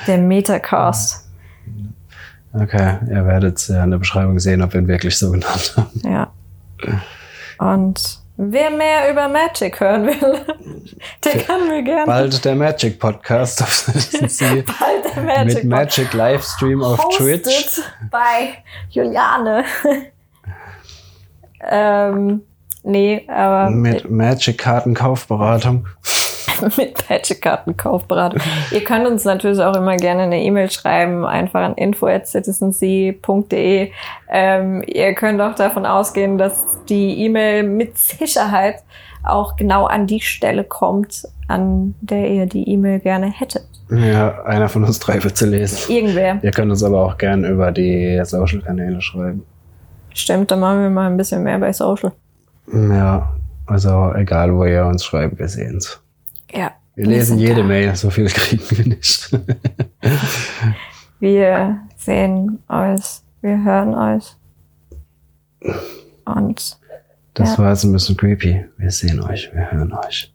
[0.06, 1.28] Der Metacast.
[2.52, 6.00] Okay, ihr werdet ja in der Beschreibung sehen, ob wir ihn wirklich so genannt haben.
[6.02, 6.32] Ja.
[7.58, 10.40] Und wer mehr über Magic hören will,
[11.24, 16.82] der kann mir gerne Bald der Magic Podcast auf bald der Magic mit Magic Livestream
[16.82, 17.80] auf Twitch.
[18.10, 18.54] bei
[18.88, 19.64] Juliane.
[21.68, 22.42] ähm,
[22.82, 25.86] nee, aber Mit Magic Kartenkaufberatung.
[26.76, 28.40] mit Patchekartenkaufberatung.
[28.70, 33.90] Ihr könnt uns natürlich auch immer gerne eine E-Mail schreiben, einfach an info.citizensea.de.
[34.28, 38.82] Ähm, ihr könnt auch davon ausgehen, dass die E-Mail mit Sicherheit
[39.22, 43.66] auch genau an die Stelle kommt, an der ihr die E-Mail gerne hättet.
[43.90, 45.92] Ja, einer von uns drei wird sie lesen.
[45.92, 46.38] Irgendwer.
[46.42, 49.44] Ihr könnt uns aber auch gern über die Social-Kanäle schreiben.
[50.14, 52.12] Stimmt, dann machen wir mal ein bisschen mehr bei Social.
[52.72, 53.34] Ja,
[53.66, 56.00] also egal, wo ihr uns schreibt, wir sehen's.
[56.52, 56.72] Ja.
[56.94, 57.66] Wir lesen sind jede da.
[57.66, 59.30] Mail, so viel kriegen wir nicht.
[61.20, 64.34] Wir sehen euch, wir hören euch.
[66.24, 66.78] Und
[67.34, 67.58] Das Ja.
[67.58, 68.64] war jetzt ein bisschen creepy.
[68.78, 70.32] Wir sehen euch, wir hören euch.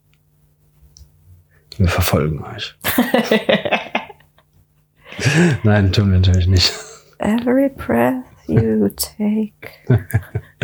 [1.76, 2.78] Wir verfolgen euch.
[5.64, 6.72] Nein, tun wir natürlich nicht.
[7.18, 9.52] every breath you take.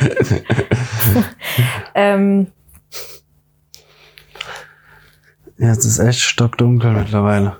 [1.95, 2.49] ähm,
[5.59, 7.57] Ja, es ist echt stockdunkel mittlerweile.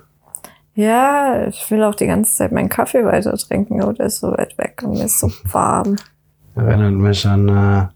[0.75, 4.31] ja, ich will auch die ganze Zeit meinen Kaffee weiter trinken, aber der ist so
[4.31, 5.95] weit weg und mir ist so warm.
[6.55, 7.87] Erinnert mich an äh,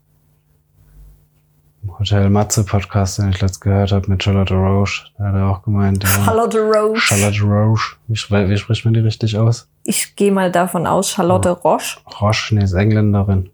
[2.00, 5.08] Hotel Matze Podcast, den ich letzt gehört habe mit Charlotte Roche.
[5.18, 6.04] Da hat er auch gemeint.
[6.04, 7.00] Ja, Charlotte Roche.
[7.00, 7.96] Charlotte Roche.
[8.08, 8.16] Wie,
[8.50, 9.68] wie spricht man die richtig aus?
[9.84, 12.00] Ich gehe mal davon aus, Charlotte Roche.
[12.22, 13.50] Roche, nee, ist Engländerin.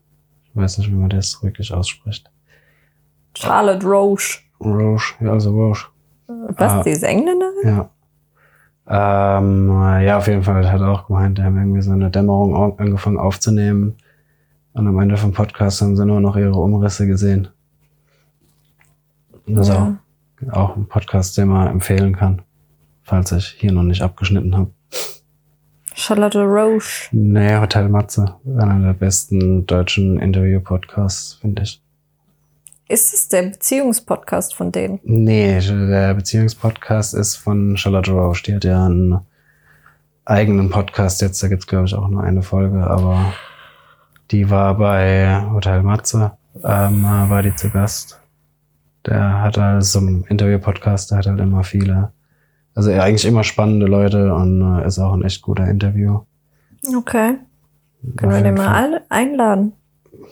[0.53, 2.29] Ich weiß nicht, wie man das wirklich ausspricht.
[3.35, 4.39] Charlotte Roche.
[4.59, 5.87] Roche, ja, also Roche.
[6.27, 6.83] Was, Ah.
[6.83, 7.53] die ist Engländerin?
[7.65, 7.89] Ja.
[9.39, 9.67] Ähm,
[10.01, 13.17] ja, auf jeden Fall hat er auch gemeint, die haben irgendwie so eine Dämmerung angefangen
[13.17, 13.95] aufzunehmen.
[14.73, 17.47] Und am Ende vom Podcast haben sie nur noch ihre Umrisse gesehen.
[19.47, 19.97] Also Ja.
[20.51, 22.41] auch ein Podcast, den man empfehlen kann,
[23.03, 24.71] falls ich hier noch nicht abgeschnitten habe.
[25.95, 27.09] Charlotte Roche.
[27.11, 31.81] Nee, Hotel Matze, einer der besten deutschen Interview-Podcasts, finde ich.
[32.89, 34.99] Ist es der Beziehungspodcast von denen?
[35.03, 38.43] Nee, der Beziehungspodcast ist von Charlotte Roche.
[38.43, 39.19] Die hat ja einen
[40.25, 41.41] eigenen Podcast jetzt.
[41.41, 43.33] Da gibt's glaube ich, auch nur eine Folge, aber
[44.31, 46.31] die war bei Hotel Matze,
[46.63, 48.19] ähm, war die zu Gast.
[49.05, 52.11] Der hat halt so ein Interview-Podcast, der hat halt immer viele,
[52.75, 56.21] also eigentlich immer spannende Leute und äh, ist auch ein echt guter Interview.
[56.95, 57.35] Okay.
[58.17, 59.73] Können wir den mal einladen?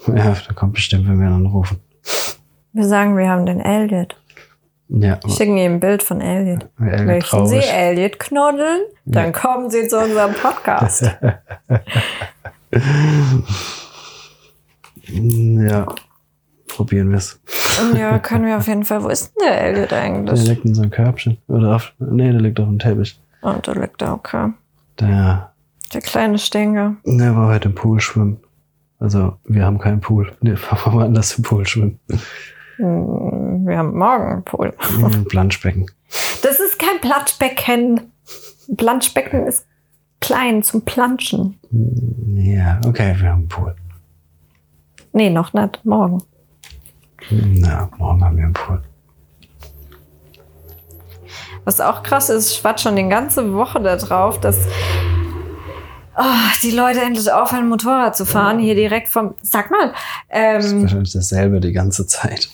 [0.08, 1.78] Ja, da kommt bestimmt, wenn wir ihn anrufen.
[2.74, 4.16] Wir sagen, wir haben den Elliot.
[4.88, 6.68] Ja, Schicken ihm ein Bild von Elliot.
[6.80, 7.74] Elliot Möchten Sie traurig.
[7.74, 8.82] Elliot knuddeln?
[9.06, 11.12] Dann kommen Sie zu unserem Podcast.
[15.08, 15.86] Ja,
[16.76, 17.39] probieren wir's.
[17.97, 19.03] ja, können wir auf jeden Fall.
[19.03, 20.47] Wo ist denn der Elliot Der eigentlich?
[20.47, 21.38] liegt in so einem Körbchen.
[21.47, 23.19] Oder auf, nee, der liegt auf dem Teppich.
[23.41, 24.51] Und da liegt er, okay.
[24.99, 25.51] Der,
[25.93, 26.95] Der kleine Stinger.
[27.05, 28.38] der war heute im Pool schwimmen.
[28.99, 30.32] Also, wir haben keinen Pool.
[30.41, 31.99] Nee, wir waren anders im Pool schwimmen.
[32.78, 34.74] Hm, Wir haben morgen einen Pool.
[35.13, 35.86] Im Planschbecken.
[36.43, 38.01] Das ist kein Planschbecken.
[38.69, 39.65] Ein Planschbecken ist
[40.19, 41.57] klein zum Planschen.
[42.36, 43.76] Ja, okay, wir haben einen Pool.
[45.13, 45.84] Nee, noch nicht.
[45.84, 46.22] Morgen.
[47.30, 48.82] Na, morgen haben wir einen Pool.
[51.63, 54.57] Was auch krass ist, ich warte schon die ganze Woche darauf, dass
[56.17, 56.24] oh,
[56.63, 58.59] die Leute endlich aufhören, Motorrad zu fahren.
[58.59, 59.36] Hier direkt vom.
[59.43, 59.93] Sag mal.
[60.30, 62.49] Das ist Ähm, wahrscheinlich dasselbe die ganze Zeit.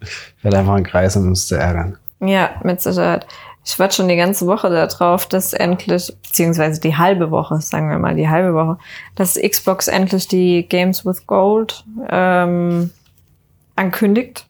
[0.00, 1.96] Ich werde einfach einen Kreis, um uns zu ärgern.
[2.20, 3.26] ja, mit Sicherheit.
[3.64, 7.98] Ich warte schon die ganze Woche darauf, dass endlich, beziehungsweise die halbe Woche, sagen wir
[7.98, 8.76] mal die halbe Woche,
[9.14, 12.90] dass Xbox endlich die Games with Gold ähm,
[13.82, 14.46] ankündigt,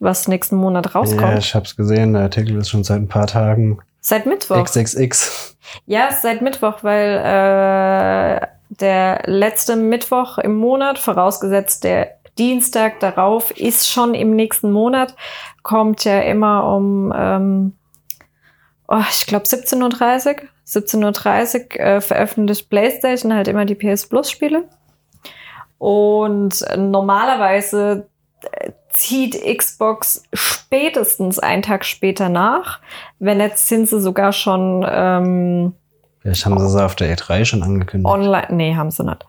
[0.00, 1.22] was nächsten Monat rauskommt.
[1.22, 4.64] Ja, ich hab's gesehen, der Artikel ist schon seit ein paar Tagen Seit Mittwoch.
[4.64, 5.56] XXX.
[5.84, 13.86] Ja, seit Mittwoch, weil äh, der letzte Mittwoch im Monat, vorausgesetzt der Dienstag darauf, ist
[13.86, 15.14] schon im nächsten Monat,
[15.62, 17.72] kommt ja immer um, ähm,
[18.86, 20.48] oh, ich glaube 17.30 Uhr.
[20.66, 24.64] 17.30 Uhr äh, veröffentlicht PlayStation halt immer die PS Plus Spiele.
[25.76, 28.07] Und normalerweise
[28.90, 32.80] zieht Xbox spätestens einen Tag später nach.
[33.18, 35.74] Wenn jetzt sind sie sogar schon ähm,
[36.20, 38.12] Vielleicht haben sie es auf der E3 schon angekündigt.
[38.12, 38.48] online.
[38.50, 39.24] Nee, haben sie nicht.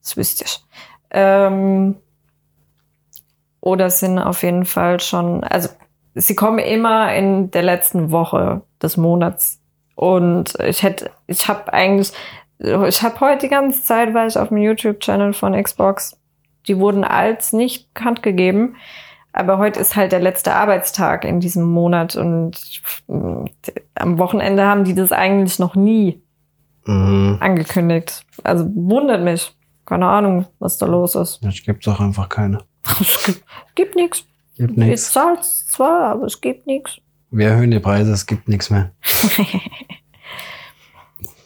[0.00, 0.64] Das wüsste ich.
[1.10, 1.96] Ähm,
[3.60, 5.68] oder sind auf jeden Fall schon, also
[6.14, 9.60] sie kommen immer in der letzten Woche des Monats.
[9.96, 12.12] Und ich hätte, ich habe eigentlich,
[12.58, 16.16] ich habe heute die ganze Zeit, war ich auf dem YouTube-Channel von Xbox,
[16.68, 18.76] die wurden als nicht bekannt gegeben.
[19.32, 22.58] Aber heute ist halt der letzte Arbeitstag in diesem Monat und
[23.06, 23.44] mm,
[23.94, 26.22] am Wochenende haben die das eigentlich noch nie
[26.86, 27.36] Mhm.
[27.40, 28.24] angekündigt.
[28.42, 29.54] Also wundert mich.
[29.84, 31.40] Keine Ahnung, was da los ist.
[31.42, 32.58] Jetzt gibt's auch einfach keine.
[33.00, 33.44] Es gibt,
[33.74, 34.24] gibt nichts.
[34.56, 35.12] Gibt Ihr nichts.
[35.12, 36.98] zahlt zwar, aber es gibt nichts.
[37.30, 38.92] wir erhöhen die Preise, es gibt nichts mehr.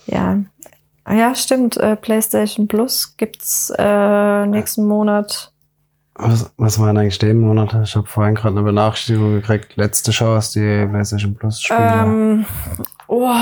[0.06, 0.38] Ja.
[1.08, 1.76] Ja, stimmt.
[1.76, 5.52] Äh, PlayStation Plus gibt's äh, nächsten Monat.
[6.16, 7.82] Was, was waren eigentlich den Monate?
[7.84, 9.76] Ich habe vorhin gerade eine Benachrichtigung gekriegt.
[9.76, 11.80] Letzte Chance, die PlayStation Plus Spiele.
[11.80, 12.46] Ähm,
[13.08, 13.34] oh,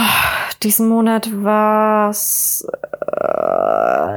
[0.62, 2.66] diesen Monat war's.
[3.18, 4.16] Äh,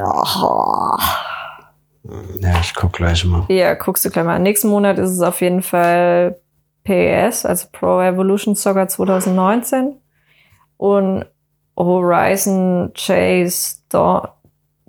[2.39, 3.45] ja, ich guck gleich mal.
[3.49, 4.39] ja, guckst du gleich mal.
[4.39, 6.37] Nächsten Monat ist es auf jeden Fall
[6.85, 9.97] PES, also Pro Evolution Soccer 2019.
[10.77, 11.25] Und
[11.77, 14.27] Horizon Chase Dawn.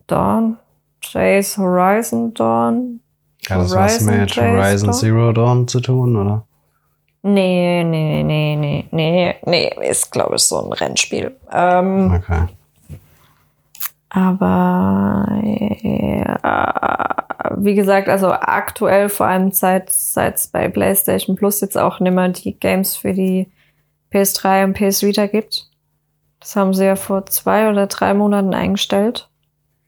[0.07, 0.59] Dawn?
[1.01, 3.01] Chase Horizon Dawn?
[3.49, 4.99] Hat das was Horizon mit Chase Horizon Dawn?
[5.01, 6.45] Zero Dawn zu tun, oder?
[7.23, 11.35] Nee, nee, nee, nee, nee, nee, ist, glaube ich, so ein Rennspiel.
[11.53, 12.47] Ähm, Okay.
[14.11, 17.27] aber ja,
[17.57, 22.53] wie gesagt, also aktuell, vor allem seit es bei PlayStation Plus jetzt auch nimmer die
[22.59, 23.49] Games für die
[24.13, 25.69] PS3 und PS Vita gibt.
[26.47, 29.29] Das haben sie ja vor zwei oder drei Monaten eingestellt.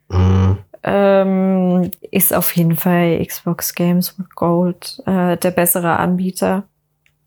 [0.08, 0.58] Mhm.
[0.82, 6.64] Ähm, ist auf jeden Fall Xbox Games with Gold äh, der bessere Anbieter.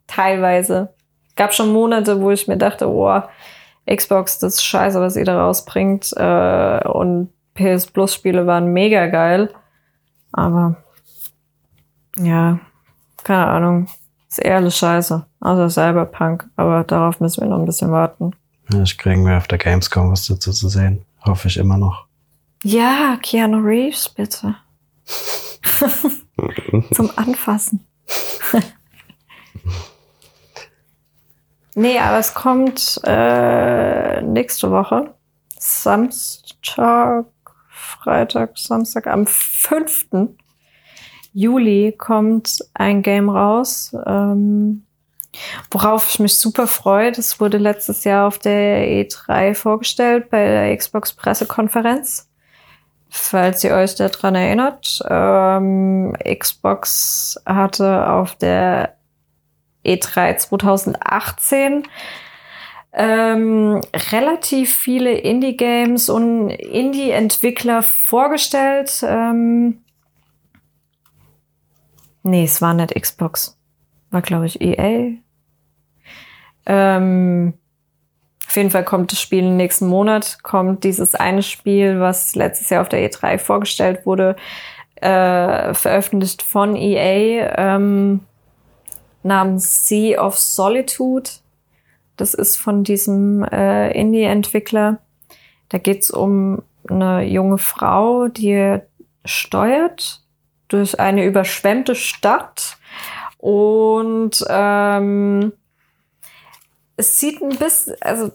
[0.05, 0.93] Teilweise.
[1.37, 3.21] Gab schon Monate, wo ich mir dachte, oh,
[3.89, 6.11] Xbox, das ist scheiße, was ihr da rausbringt.
[6.17, 9.53] Äh, und PS Plus Spiele waren mega geil.
[10.33, 10.75] Aber
[12.17, 12.59] ja,
[13.23, 13.87] keine Ahnung.
[14.29, 15.25] Ist ehrlich scheiße.
[15.39, 16.49] Außer Cyberpunk.
[16.57, 18.33] Aber darauf müssen wir noch ein bisschen warten.
[18.71, 21.03] Vielleicht kriegen wir auf der Gamescom was dazu zu sehen.
[21.25, 22.05] Hoffe ich immer noch.
[22.63, 24.55] Ja, Keanu Reeves, bitte.
[26.93, 27.85] Zum Anfassen.
[31.75, 35.13] nee, aber es kommt äh, nächste Woche.
[35.59, 37.25] Samstag,
[37.67, 40.07] Freitag, Samstag, am 5.
[41.33, 44.85] Juli kommt ein Game raus, ähm,
[45.69, 47.11] worauf ich mich super freue.
[47.11, 52.29] Das wurde letztes Jahr auf der E3 vorgestellt bei der Xbox Pressekonferenz.
[53.09, 58.95] Falls ihr euch daran erinnert, ähm, Xbox hatte auf der
[59.85, 61.83] E3 2018
[62.93, 69.03] ähm, relativ viele Indie-Games und Indie-Entwickler vorgestellt.
[69.05, 69.83] Ähm,
[72.23, 73.60] nee, es war nicht Xbox.
[74.11, 75.17] War, glaube ich, EA.
[76.65, 77.53] Ähm,
[78.45, 82.81] auf jeden Fall kommt das Spiel nächsten Monat, kommt dieses eine Spiel, was letztes Jahr
[82.81, 84.35] auf der E3 vorgestellt wurde,
[84.95, 88.19] äh, veröffentlicht von EA ähm,
[89.23, 91.29] namens Sea of Solitude.
[92.17, 94.99] Das ist von diesem äh, Indie-Entwickler.
[95.69, 98.79] Da geht's um eine junge Frau, die
[99.23, 100.21] steuert
[100.67, 102.77] durch eine überschwemmte Stadt
[103.41, 105.51] und ähm,
[106.95, 108.31] es sieht ein bisschen, also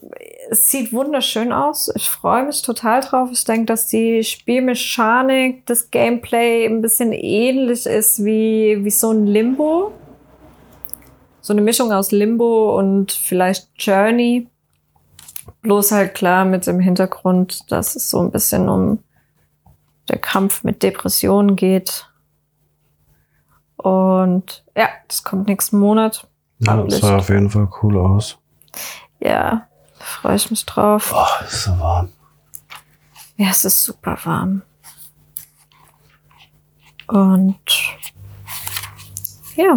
[0.50, 1.92] es sieht wunderschön aus.
[1.94, 3.28] Ich freue mich total drauf.
[3.32, 9.26] Ich denke, dass die Spielmechanik, das Gameplay ein bisschen ähnlich ist wie, wie so ein
[9.26, 9.92] Limbo.
[11.40, 14.48] So eine Mischung aus Limbo und vielleicht Journey.
[15.62, 18.98] Bloß halt klar mit dem Hintergrund, dass es so ein bisschen um
[20.08, 22.08] der Kampf mit Depressionen geht.
[23.86, 26.26] Und ja, das kommt nächsten Monat.
[26.58, 28.36] Ja, das sah auf jeden Fall cool aus.
[29.20, 31.10] Ja, da freue ich mich drauf.
[31.10, 32.08] Boah, ist so warm.
[33.36, 34.62] Ja, es ist super warm.
[37.06, 37.60] Und
[39.54, 39.76] ja,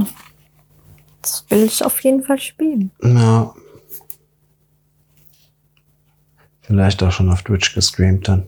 [1.22, 2.90] das will ich auf jeden Fall spielen.
[3.04, 3.54] Ja.
[6.62, 8.48] Vielleicht auch schon auf Twitch gestreamt dann.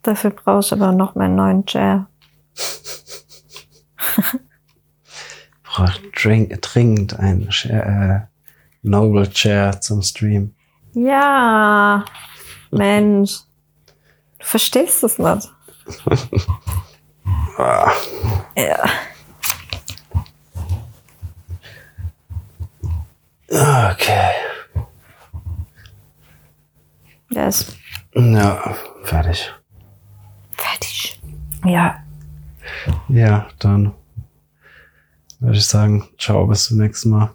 [0.00, 2.06] Dafür brauche ich aber noch meinen neuen Chair.
[5.62, 6.00] Braucht
[6.60, 8.20] dringend ein äh,
[8.82, 10.54] Noble Chair zum Stream.
[10.92, 12.04] Ja,
[12.70, 13.40] Mensch.
[14.38, 15.48] Du verstehst es nicht.
[17.56, 17.92] Ah,
[18.56, 18.84] Ja.
[23.48, 24.32] Okay.
[27.30, 27.76] Ist
[28.14, 28.74] Ja,
[29.04, 29.52] fertig.
[30.56, 31.20] fertig.
[31.64, 32.02] Ja.
[33.08, 33.94] Ja, dann
[35.40, 37.34] würde ich sagen, ciao, bis zum nächsten Mal.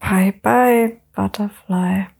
[0.00, 2.13] Bye bye, Butterfly.